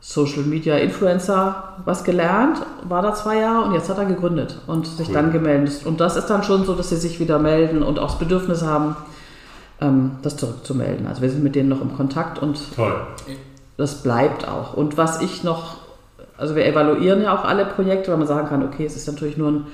Social 0.00 0.42
Media 0.42 0.76
Influencer 0.76 1.76
was 1.84 2.04
gelernt, 2.04 2.58
war 2.84 3.02
da 3.02 3.14
zwei 3.14 3.38
Jahre 3.38 3.64
und 3.64 3.74
jetzt 3.74 3.88
hat 3.88 3.98
er 3.98 4.04
gegründet 4.04 4.60
und 4.66 4.86
sich 4.86 5.08
cool. 5.08 5.14
dann 5.14 5.32
gemeldet. 5.32 5.86
Und 5.86 6.00
das 6.00 6.16
ist 6.16 6.26
dann 6.26 6.42
schon 6.42 6.64
so, 6.64 6.74
dass 6.74 6.90
sie 6.90 6.96
sich 6.96 7.18
wieder 7.18 7.38
melden 7.38 7.82
und 7.82 7.98
auch 7.98 8.10
das 8.10 8.18
Bedürfnis 8.18 8.62
haben, 8.62 8.96
ähm, 9.80 10.12
das 10.22 10.36
zurückzumelden. 10.36 11.06
Also 11.06 11.22
wir 11.22 11.30
sind 11.30 11.42
mit 11.42 11.54
denen 11.54 11.68
noch 11.68 11.80
im 11.80 11.96
Kontakt 11.96 12.38
und 12.38 12.60
Toll 12.76 12.94
das 13.78 14.02
bleibt 14.02 14.46
auch. 14.46 14.74
Und 14.74 14.98
was 14.98 15.22
ich 15.22 15.44
noch, 15.44 15.78
also 16.36 16.54
wir 16.54 16.66
evaluieren 16.66 17.22
ja 17.22 17.34
auch 17.34 17.44
alle 17.44 17.64
Projekte, 17.64 18.10
weil 18.10 18.18
man 18.18 18.26
sagen 18.26 18.48
kann, 18.48 18.62
okay, 18.62 18.84
es 18.84 18.96
ist 18.96 19.06
natürlich 19.06 19.38
nur 19.38 19.50
ein 19.50 19.66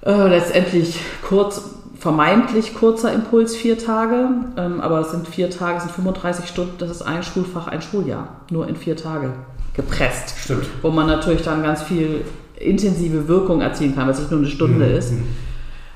äh, 0.00 0.28
letztendlich 0.28 0.98
kurz, 1.26 1.62
vermeintlich 1.98 2.74
kurzer 2.74 3.12
Impuls, 3.12 3.54
vier 3.54 3.78
Tage, 3.78 4.30
ähm, 4.56 4.80
aber 4.80 5.00
es 5.00 5.10
sind 5.10 5.28
vier 5.28 5.50
Tage, 5.50 5.78
es 5.78 5.84
sind 5.84 5.92
35 5.92 6.48
Stunden, 6.48 6.74
das 6.78 6.90
ist 6.90 7.02
ein 7.02 7.22
Schulfach, 7.22 7.68
ein 7.68 7.82
Schuljahr, 7.82 8.28
nur 8.50 8.66
in 8.66 8.76
vier 8.76 8.96
Tage 8.96 9.32
gepresst. 9.74 10.34
Stimmt. 10.38 10.66
Wo 10.80 10.90
man 10.90 11.06
natürlich 11.06 11.42
dann 11.42 11.62
ganz 11.62 11.82
viel 11.82 12.24
intensive 12.58 13.28
Wirkung 13.28 13.60
erzielen 13.60 13.94
kann, 13.94 14.06
weil 14.06 14.14
es 14.14 14.20
nicht 14.20 14.30
nur 14.30 14.40
eine 14.40 14.48
Stunde 14.48 14.86
mhm. 14.86 14.96
ist. 14.96 15.12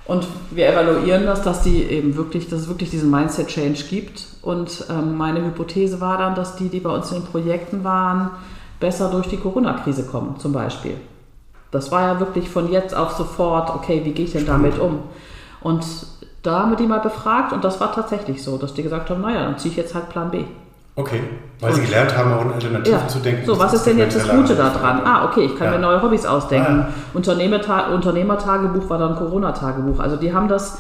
Und 0.07 0.27
wir 0.51 0.69
evaluieren 0.69 1.27
das, 1.27 1.43
dass 1.43 1.63
die 1.63 1.83
eben 1.85 2.17
wirklich, 2.17 2.49
dass 2.49 2.61
es 2.61 2.69
wirklich 2.69 2.91
diesen 2.91 3.11
Mindset-Change 3.11 3.85
gibt. 3.85 4.27
Und 4.43 4.87
ähm, 4.91 5.17
meine 5.17 5.45
Hypothese 5.45 6.01
war 6.01 6.19
dann, 6.19 6.35
dass 6.35 6.57
die, 6.57 6.69
die 6.69 6.81
bei 6.81 6.91
uns 6.91 7.13
in 7.13 7.23
den 7.23 7.27
Projekten 7.27 7.85
waren, 7.85 8.31
besser 8.81 9.11
durch 9.11 9.29
die 9.29 9.37
Corona-Krise 9.37 10.07
kommen, 10.07 10.39
zum 10.39 10.53
Beispiel. 10.53 10.97
Das 11.71 11.93
war 11.93 12.03
ja 12.03 12.21
wirklich 12.21 12.49
von 12.49 12.73
jetzt 12.73 12.95
auf 12.97 13.13
sofort, 13.13 13.71
okay, 13.71 14.01
wie 14.05 14.13
gehe 14.13 14.25
ich 14.25 14.33
denn 14.33 14.47
damit 14.47 14.79
um? 14.79 15.01
Und 15.61 15.85
da 16.43 16.61
haben 16.61 16.71
wir 16.71 16.77
die 16.77 16.87
mal 16.87 17.01
befragt 17.01 17.53
und 17.53 17.63
das 17.63 17.81
war 17.81 17.93
tatsächlich 17.93 18.43
so, 18.43 18.57
dass 18.57 18.75
die 18.75 18.83
gesagt 18.83 19.11
haben, 19.11 19.21
naja, 19.21 19.45
dann 19.45 19.59
ziehe 19.59 19.71
ich 19.71 19.77
jetzt 19.77 19.95
halt 19.95 20.09
Plan 20.09 20.31
B. 20.31 20.45
Okay, 20.97 21.21
weil 21.61 21.73
Sie 21.73 21.83
gelernt 21.83 22.17
haben, 22.17 22.33
auch 22.33 22.45
in 22.45 22.53
Alternativen 22.53 23.01
ja. 23.01 23.09
zu 23.09 23.19
denken. 23.21 23.47
So, 23.47 23.59
was 23.59 23.73
ist 23.73 23.87
denn 23.87 23.99
jetzt 23.99 24.17
das 24.17 24.29
Gute 24.29 24.55
daran? 24.55 25.03
Ah, 25.05 25.25
okay, 25.27 25.45
ich 25.45 25.57
kann 25.57 25.69
ja. 25.69 25.73
mir 25.73 25.79
neue 25.79 26.03
Hobbys 26.03 26.27
ausdenken. 26.27 26.87
Ah. 26.89 26.93
Unternehmerta 27.15 27.89
Unternehmertagebuch 27.89 28.89
war 28.91 28.99
dann 28.99 29.17
Corona-Tagebuch. 29.17 30.01
Also 30.01 30.17
die 30.17 30.33
haben 30.33 30.49
das 30.49 30.79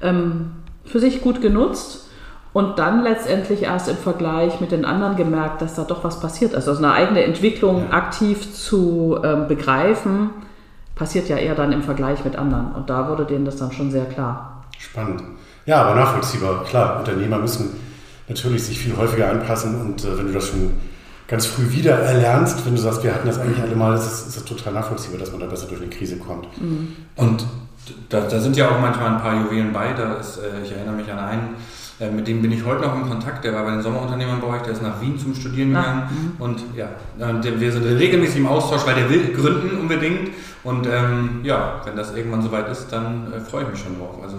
ähm, 0.00 0.52
für 0.84 1.00
sich 1.00 1.22
gut 1.22 1.40
genutzt 1.40 2.08
und 2.52 2.78
dann 2.78 3.02
letztendlich 3.02 3.62
erst 3.62 3.88
im 3.88 3.96
Vergleich 3.96 4.60
mit 4.60 4.72
den 4.72 4.84
anderen 4.84 5.16
gemerkt, 5.16 5.62
dass 5.62 5.74
da 5.74 5.84
doch 5.84 6.04
was 6.04 6.20
passiert 6.20 6.52
ist. 6.52 6.68
Also 6.68 6.82
eine 6.82 6.92
eigene 6.92 7.22
Entwicklung 7.22 7.86
ja. 7.90 7.96
aktiv 7.96 8.54
zu 8.54 9.18
ähm, 9.22 9.48
begreifen, 9.48 10.30
passiert 10.94 11.28
ja 11.28 11.36
eher 11.36 11.54
dann 11.54 11.72
im 11.72 11.82
Vergleich 11.82 12.24
mit 12.24 12.36
anderen. 12.36 12.72
Und 12.72 12.90
da 12.90 13.08
wurde 13.08 13.24
denen 13.24 13.44
das 13.44 13.56
dann 13.56 13.72
schon 13.72 13.90
sehr 13.90 14.04
klar. 14.04 14.64
Spannend. 14.78 15.22
Ja, 15.64 15.82
aber 15.82 15.94
nachvollziehbar. 15.94 16.64
Klar, 16.64 16.98
Unternehmer 16.98 17.38
müssen 17.38 17.91
natürlich 18.32 18.64
sich 18.64 18.78
viel 18.78 18.96
häufiger 18.96 19.30
anpassen 19.30 19.80
und 19.80 20.04
äh, 20.04 20.18
wenn 20.18 20.26
du 20.26 20.32
das 20.32 20.48
schon 20.48 20.72
ganz 21.28 21.46
früh 21.46 21.70
wieder 21.70 21.98
erlernst, 21.98 22.64
wenn 22.66 22.74
du 22.74 22.80
sagst, 22.80 23.02
wir 23.04 23.14
hatten 23.14 23.26
das 23.26 23.38
eigentlich 23.38 23.62
alle 23.62 23.76
mal, 23.76 23.94
ist 23.94 24.04
das, 24.04 24.26
ist 24.26 24.36
das 24.36 24.44
total 24.44 24.74
nachvollziehbar, 24.74 25.18
dass 25.18 25.30
man 25.30 25.40
da 25.40 25.46
besser 25.46 25.66
durch 25.66 25.80
eine 25.80 25.90
Krise 25.90 26.16
kommt. 26.16 26.46
Mhm. 26.60 26.96
Und 27.16 27.46
da, 28.08 28.20
da, 28.20 28.40
sind 28.40 28.56
ja 28.56 28.70
auch 28.70 28.80
manchmal 28.80 29.14
ein 29.14 29.20
paar 29.20 29.40
Juwelen 29.40 29.72
bei. 29.72 29.92
Da 29.92 30.14
ist, 30.14 30.38
äh, 30.38 30.62
ich 30.64 30.72
erinnere 30.72 30.94
mich 30.94 31.10
an 31.10 31.18
einen, 31.18 31.48
äh, 32.00 32.10
mit 32.10 32.28
dem 32.28 32.42
bin 32.42 32.52
ich 32.52 32.64
heute 32.64 32.82
noch 32.82 32.94
in 32.96 33.08
Kontakt. 33.08 33.44
Der 33.44 33.54
war 33.54 33.64
bei 33.64 33.70
den 33.70 33.82
Sommerunternehmern 33.82 34.40
bei 34.40 34.48
euch, 34.48 34.62
der 34.62 34.72
ist 34.72 34.82
nach 34.82 35.00
Wien 35.00 35.18
zum 35.18 35.34
Studieren 35.34 35.74
ah, 35.74 35.80
gegangen. 35.80 36.34
Mhm. 36.38 36.42
Und 36.42 36.62
ja, 36.76 36.88
wir 37.16 37.72
sind 37.72 37.84
regelmäßig 37.84 38.36
im 38.36 38.46
Austausch, 38.46 38.86
weil 38.86 38.94
der 38.94 39.08
will 39.08 39.32
gründen 39.32 39.78
unbedingt. 39.80 40.30
Und 40.64 40.86
ähm, 40.86 41.40
ja, 41.42 41.80
wenn 41.84 41.96
das 41.96 42.14
irgendwann 42.14 42.42
soweit 42.42 42.68
ist, 42.68 42.88
dann 42.90 43.32
äh, 43.32 43.40
freue 43.40 43.64
ich 43.64 43.70
mich 43.70 43.80
schon 43.80 43.98
drauf. 43.98 44.16
Also 44.22 44.36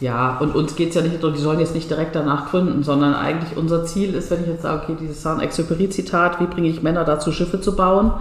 ja, 0.00 0.38
und 0.38 0.54
uns 0.54 0.76
geht 0.76 0.90
es 0.90 0.94
ja 0.94 1.02
nicht 1.02 1.22
darum, 1.22 1.34
die 1.34 1.42
sollen 1.42 1.58
jetzt 1.58 1.74
nicht 1.74 1.90
direkt 1.90 2.14
danach 2.14 2.50
gründen, 2.50 2.84
sondern 2.84 3.14
eigentlich 3.14 3.56
unser 3.56 3.84
Ziel 3.84 4.14
ist, 4.14 4.30
wenn 4.30 4.42
ich 4.42 4.48
jetzt 4.48 4.62
sage, 4.62 4.82
okay, 4.82 4.96
dieses 5.00 5.22
Saint-Exupéry-Zitat, 5.22 6.40
wie 6.40 6.46
bringe 6.46 6.68
ich 6.68 6.82
Männer 6.82 7.04
dazu, 7.04 7.32
Schiffe 7.32 7.60
zu 7.60 7.74
bauen, 7.74 8.12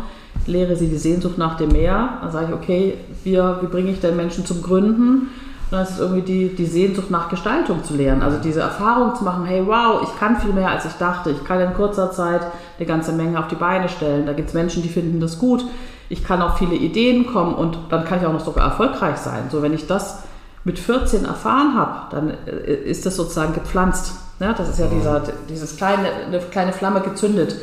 lehre 0.48 0.76
sie 0.76 0.88
die 0.88 0.98
Sehnsucht 0.98 1.38
nach 1.38 1.56
dem 1.56 1.70
Meer, 1.70 2.18
dann 2.22 2.32
sage 2.32 2.48
ich, 2.50 2.54
okay, 2.54 2.94
wir, 3.24 3.60
wie 3.62 3.68
bringe 3.68 3.92
ich 3.92 4.00
denn 4.00 4.16
Menschen 4.16 4.46
zum 4.46 4.64
Gründen? 4.64 5.30
Und 5.70 5.74
dann 5.74 5.84
ist 5.84 5.92
es 5.92 6.00
irgendwie 6.00 6.22
die, 6.22 6.56
die 6.56 6.66
Sehnsucht 6.66 7.12
nach 7.12 7.30
Gestaltung 7.30 7.84
zu 7.84 7.96
lernen, 7.96 8.24
also 8.24 8.40
diese 8.42 8.62
Erfahrung 8.62 9.14
zu 9.16 9.24
machen, 9.24 9.46
hey, 9.46 9.62
wow, 9.68 10.02
ich 10.02 10.20
kann 10.20 10.38
viel 10.38 10.54
mehr, 10.54 10.72
als 10.72 10.86
ich 10.86 10.94
dachte, 10.94 11.30
ich 11.30 11.44
kann 11.44 11.60
in 11.60 11.74
kurzer 11.76 12.10
Zeit 12.10 12.42
eine 12.78 12.88
ganze 12.88 13.12
Menge 13.12 13.38
auf 13.38 13.50
die 13.50 13.56
Beine 13.56 13.90
stellen, 13.90 14.26
da 14.26 14.34
gibt 14.34 14.48
es 14.48 14.56
Menschen, 14.56 14.82
die 14.82 14.90
finden 14.90 15.20
das 15.20 15.38
gut, 15.38 15.64
ich 16.10 16.24
kann 16.24 16.42
auf 16.42 16.58
viele 16.58 16.76
Ideen 16.76 17.28
kommen 17.28 17.54
und 17.54 17.78
dann 17.90 18.06
kann 18.06 18.20
ich 18.20 18.26
auch 18.26 18.34
noch 18.34 18.44
sogar 18.46 18.66
erfolgreich 18.66 19.18
sein. 19.18 19.50
So, 19.52 19.62
wenn 19.62 19.74
ich 19.74 19.86
das 19.86 20.24
mit 20.64 20.80
14 20.80 21.26
erfahren 21.26 21.76
habe, 21.76 22.12
dann 22.12 22.34
äh, 22.46 22.74
ist 22.74 23.06
das 23.06 23.16
sozusagen 23.16 23.54
gepflanzt. 23.54 24.14
Ja, 24.40 24.54
das 24.54 24.70
ist 24.70 24.80
ja 24.80 24.88
dieser, 24.88 25.24
dieses 25.50 25.78
kleine, 25.78 26.10
eine 26.28 26.40
kleine 26.40 26.74
Flamme 26.74 27.02
gezündet. 27.02 27.56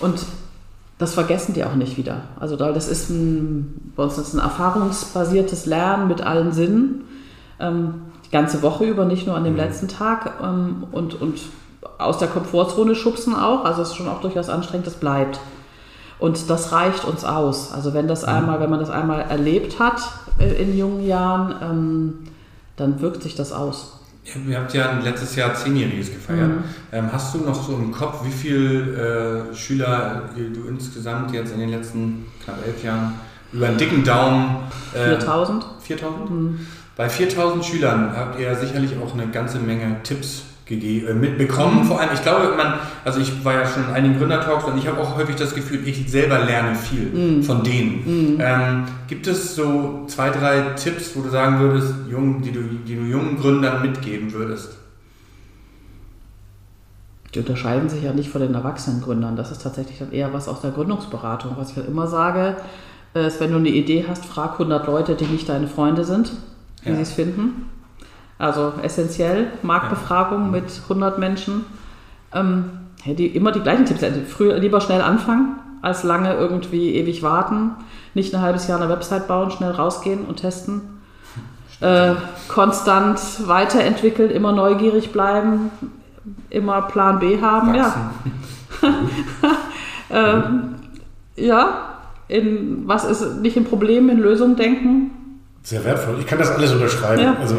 Und 0.00 0.24
das 0.98 1.14
vergessen 1.14 1.54
die 1.54 1.64
auch 1.64 1.74
nicht 1.74 1.96
wieder. 1.96 2.22
Also 2.40 2.56
das 2.56 2.88
ist 2.88 3.08
ein, 3.10 3.92
bei 3.94 4.02
uns 4.02 4.18
ist 4.18 4.34
ein 4.34 4.40
erfahrungsbasiertes 4.40 5.66
Lernen 5.66 6.08
mit 6.08 6.22
allen 6.22 6.52
Sinnen. 6.52 7.04
Ähm, 7.60 8.02
die 8.26 8.30
ganze 8.30 8.62
Woche 8.62 8.84
über, 8.84 9.04
nicht 9.04 9.26
nur 9.26 9.36
an 9.36 9.44
dem 9.44 9.52
mhm. 9.52 9.60
letzten 9.60 9.88
Tag. 9.88 10.40
Ähm, 10.42 10.84
und, 10.90 11.20
und 11.20 11.38
aus 11.98 12.18
der 12.18 12.28
Komfortzone 12.28 12.94
schubsen 12.96 13.34
auch. 13.36 13.64
Also 13.64 13.82
es 13.82 13.88
ist 13.88 13.96
schon 13.96 14.08
auch 14.08 14.20
durchaus 14.20 14.48
anstrengend, 14.48 14.86
das 14.86 14.94
bleibt. 14.94 15.38
Und 16.18 16.50
das 16.50 16.72
reicht 16.72 17.04
uns 17.04 17.24
aus. 17.24 17.72
Also 17.72 17.94
wenn 17.94 18.08
das 18.08 18.22
mhm. 18.22 18.28
einmal, 18.28 18.60
wenn 18.60 18.70
man 18.70 18.80
das 18.80 18.90
einmal 18.90 19.20
erlebt 19.20 19.78
hat 19.78 20.00
in 20.38 20.76
jungen 20.76 21.06
Jahren, 21.06 21.54
ähm, 21.62 22.14
dann 22.76 23.00
wirkt 23.00 23.22
sich 23.22 23.34
das 23.34 23.52
aus. 23.52 24.00
ihr 24.24 24.58
habt 24.58 24.74
ja 24.74 24.98
letztes 25.00 25.36
Jahr 25.36 25.54
Zehnjähriges 25.54 26.12
gefeiert. 26.12 26.48
Mhm. 26.48 26.64
Ähm, 26.92 27.08
hast 27.12 27.34
du 27.34 27.38
noch 27.38 27.62
so 27.62 27.74
im 27.74 27.92
Kopf, 27.92 28.24
wie 28.24 28.30
viele 28.30 29.48
äh, 29.50 29.54
Schüler 29.54 30.30
du 30.36 30.68
insgesamt 30.68 31.32
jetzt 31.32 31.52
in 31.52 31.60
den 31.60 31.70
letzten 31.70 32.26
knapp 32.44 32.58
elf 32.66 32.82
Jahren 32.84 33.14
über 33.52 33.68
einen 33.68 33.78
dicken 33.78 34.04
Daumen... 34.04 34.56
Äh, 34.94 35.16
4000. 35.16 35.64
4000? 35.80 36.30
Mhm. 36.30 36.66
Bei 36.96 37.08
4000 37.08 37.64
Schülern 37.64 38.12
habt 38.16 38.38
ihr 38.40 38.54
sicherlich 38.56 38.92
auch 38.98 39.14
eine 39.14 39.28
ganze 39.28 39.58
Menge 39.58 40.02
Tipps 40.02 40.42
äh, 40.42 40.47
mitbekommen. 40.70 41.84
Vor 41.84 42.00
allem, 42.00 42.10
ich 42.12 42.22
glaube, 42.22 42.54
man, 42.56 42.74
also 43.04 43.20
ich 43.20 43.44
war 43.44 43.54
ja 43.54 43.66
schon 43.66 43.84
in 43.84 43.90
einigen 43.90 44.18
Gründertalks 44.18 44.64
und 44.64 44.78
ich 44.78 44.86
habe 44.86 45.00
auch 45.00 45.16
häufig 45.16 45.36
das 45.36 45.54
Gefühl, 45.54 45.86
ich 45.86 46.10
selber 46.10 46.40
lerne 46.40 46.74
viel 46.74 47.38
mm. 47.38 47.42
von 47.42 47.62
denen. 47.62 48.36
Mm. 48.36 48.40
Ähm, 48.40 48.84
gibt 49.06 49.26
es 49.26 49.54
so 49.54 50.04
zwei, 50.08 50.30
drei 50.30 50.60
Tipps, 50.76 51.16
wo 51.16 51.22
du 51.22 51.30
sagen 51.30 51.60
würdest, 51.60 51.94
jung, 52.10 52.42
die, 52.42 52.52
du, 52.52 52.60
die 52.60 52.96
du 52.96 53.02
jungen 53.02 53.38
Gründern 53.38 53.82
mitgeben 53.82 54.32
würdest? 54.32 54.76
Die 57.34 57.40
unterscheiden 57.40 57.88
sich 57.88 58.02
ja 58.02 58.12
nicht 58.12 58.30
von 58.30 58.40
den 58.40 58.54
Erwachsenengründern. 58.54 59.36
Das 59.36 59.50
ist 59.50 59.62
tatsächlich 59.62 59.98
dann 59.98 60.12
eher 60.12 60.32
was 60.32 60.48
aus 60.48 60.60
der 60.60 60.70
Gründungsberatung. 60.70 61.52
Was 61.56 61.70
ich 61.70 61.76
halt 61.76 61.88
immer 61.88 62.06
sage, 62.06 62.56
ist, 63.14 63.40
wenn 63.40 63.52
du 63.52 63.58
eine 63.58 63.68
Idee 63.68 64.06
hast, 64.08 64.24
frag 64.24 64.52
100 64.52 64.86
Leute, 64.86 65.14
die 65.14 65.26
nicht 65.26 65.48
deine 65.48 65.66
Freunde 65.66 66.04
sind, 66.04 66.32
wie 66.82 66.90
ja. 66.90 66.96
sie 66.96 67.02
es 67.02 67.12
finden. 67.12 67.70
Also 68.38 68.74
essentiell, 68.82 69.48
Marktbefragung 69.62 70.46
ja. 70.46 70.60
mit 70.60 70.80
100 70.84 71.18
Menschen. 71.18 71.64
Ähm, 72.32 72.64
die, 73.04 73.26
immer 73.26 73.52
die 73.52 73.60
gleichen 73.60 73.84
Tipps. 73.84 74.02
Also 74.02 74.20
früher 74.26 74.58
lieber 74.58 74.80
schnell 74.80 75.02
anfangen, 75.02 75.56
als 75.82 76.02
lange 76.02 76.34
irgendwie 76.34 76.94
ewig 76.94 77.22
warten. 77.22 77.72
Nicht 78.14 78.34
ein 78.34 78.40
halbes 78.40 78.66
Jahr 78.68 78.80
eine 78.80 78.90
Website 78.90 79.28
bauen, 79.28 79.50
schnell 79.50 79.72
rausgehen 79.72 80.24
und 80.24 80.36
testen. 80.36 80.82
Äh, 81.80 82.14
konstant 82.48 83.20
weiterentwickeln, 83.46 84.30
immer 84.30 84.50
neugierig 84.52 85.12
bleiben, 85.12 85.70
immer 86.50 86.82
Plan 86.82 87.20
B 87.20 87.40
haben. 87.40 87.74
Ja. 87.74 88.10
ähm, 90.10 90.74
ja, 91.36 91.98
in 92.26 92.82
was 92.86 93.04
ist 93.04 93.40
nicht 93.40 93.56
in 93.56 93.64
Problemen, 93.64 94.08
in 94.08 94.18
Lösungen 94.18 94.56
denken. 94.56 95.10
Sehr 95.62 95.84
wertvoll. 95.84 96.16
Ich 96.18 96.26
kann 96.26 96.38
das 96.38 96.50
alles 96.50 96.72
unterschreiben. 96.72 97.22
Ja. 97.22 97.36
Also 97.40 97.58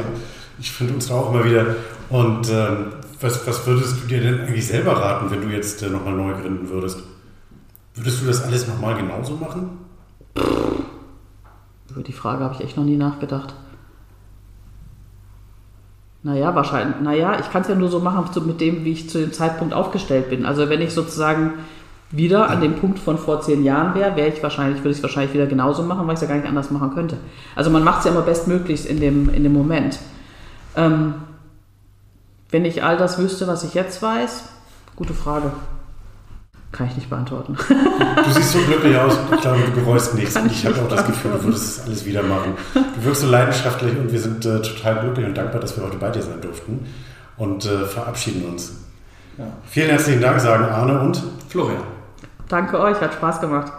ich 0.60 0.72
finde 0.72 0.94
uns 0.96 1.08
da 1.08 1.16
auch 1.16 1.34
immer 1.34 1.46
wieder. 1.46 1.76
Und 2.10 2.50
ähm, 2.50 2.94
was, 3.22 3.46
was 3.48 3.66
würdest 3.68 4.04
du 4.04 4.08
dir 4.08 4.22
denn 4.22 4.42
eigentlich 4.42 4.68
selber 4.68 4.94
raten, 4.94 5.30
wenn 5.32 5.42
du 5.42 5.48
jetzt 5.50 5.82
äh, 5.84 5.90
nochmal 5.90 6.14
neu 6.14 6.34
gründen 6.34 6.70
würdest? 6.70 7.04
Würdest 7.96 8.22
du 8.22 8.28
das 8.28 8.44
alles 8.44 8.68
nochmal 8.68 8.96
genauso 8.96 9.36
machen? 9.36 9.70
Über 11.90 12.02
die 12.04 12.14
Frage 12.14 12.44
habe 12.44 12.56
ich 12.56 12.62
echt 12.62 12.78
noch 12.78 12.86
nie 12.86 12.98
nachgedacht. 12.98 13.54
Naja, 16.22 16.54
wahrscheinlich. 16.54 17.00
Naja, 17.02 17.40
ich 17.40 17.50
kann 17.52 17.62
es 17.62 17.70
ja 17.70 17.76
nur 17.76 17.90
so 17.90 18.00
machen 18.00 18.26
mit 18.46 18.62
dem, 18.62 18.84
wie 18.84 18.92
ich 18.92 19.10
zu 19.10 19.20
dem 19.20 19.32
Zeitpunkt 19.32 19.74
aufgestellt 19.74 20.30
bin. 20.30 20.46
Also 20.46 20.70
wenn 20.70 20.82
ich 20.82 20.94
sozusagen 20.94 21.54
wieder 22.12 22.50
an 22.50 22.62
dem 22.62 22.76
Punkt 22.76 23.00
von 23.00 23.18
vor 23.18 23.42
zehn 23.42 23.64
Jahren 23.64 23.96
wäre, 23.96 24.16
wäre 24.16 24.30
ich 24.30 24.42
wahrscheinlich, 24.42 24.80
würde 24.80 24.92
ich 24.92 24.98
es 24.98 25.04
wahrscheinlich 25.04 25.34
wieder 25.34 25.46
genauso 25.46 25.84
machen, 25.84 26.08
weil 26.08 26.16
ich 26.16 26.22
es 26.22 26.22
ja 26.22 26.28
gar 26.28 26.36
nicht 26.36 26.48
anders 26.48 26.72
machen 26.72 26.94
könnte. 26.94 27.18
Also 27.56 27.70
man 27.70 27.84
macht 27.84 28.00
es 28.00 28.06
ja 28.06 28.12
immer 28.12 28.22
bestmöglichst 28.22 28.86
in 28.86 29.00
dem, 29.00 29.30
in 29.30 29.44
dem 29.44 29.54
Moment. 29.54 30.00
Ähm, 30.80 31.14
wenn 32.52 32.66
ich 32.66 32.84
all 32.84 32.98
das 32.98 33.20
wüsste, 33.20 33.48
was 33.48 33.64
ich 33.64 33.74
jetzt 33.74 34.02
weiß, 34.02 34.44
gute 34.96 35.14
Frage. 35.14 35.52
Kann 36.72 36.88
ich 36.88 36.96
nicht 36.96 37.10
beantworten. 37.10 37.58
Du 37.58 38.32
siehst 38.32 38.52
so 38.52 38.60
glücklich 38.60 38.96
aus. 38.96 39.18
Ich 39.34 39.42
glaube, 39.42 39.60
du 39.62 39.72
bereust 39.82 40.14
nichts. 40.14 40.36
ich, 40.36 40.52
ich 40.52 40.66
habe 40.66 40.80
auch 40.82 40.88
das 40.88 41.06
Gefühl, 41.06 41.32
du 41.32 41.44
würdest 41.44 41.80
es 41.80 41.86
alles 41.86 42.06
wieder 42.06 42.22
machen. 42.22 42.54
Du 42.74 43.06
wirkst 43.06 43.22
so 43.22 43.28
leidenschaftlich 43.28 43.98
und 43.98 44.12
wir 44.12 44.20
sind 44.20 44.46
äh, 44.46 44.62
total 44.62 45.00
glücklich 45.02 45.26
und 45.26 45.36
dankbar, 45.36 45.62
dass 45.62 45.76
wir 45.76 45.84
heute 45.84 45.98
bei 45.98 46.10
dir 46.10 46.22
sein 46.22 46.42
durften 46.42 46.86
und 47.38 47.66
äh, 47.66 47.86
verabschieden 47.86 48.46
uns. 48.46 48.74
Ja. 49.38 49.46
Vielen 49.68 49.90
herzlichen 49.90 50.22
Dank, 50.22 50.40
sagen 50.40 50.66
Arne 50.66 51.00
und 51.00 51.24
Florian. 51.48 51.82
Danke 52.48 52.80
euch, 52.80 53.00
hat 53.02 53.14
Spaß 53.14 53.42
gemacht. 53.42 53.72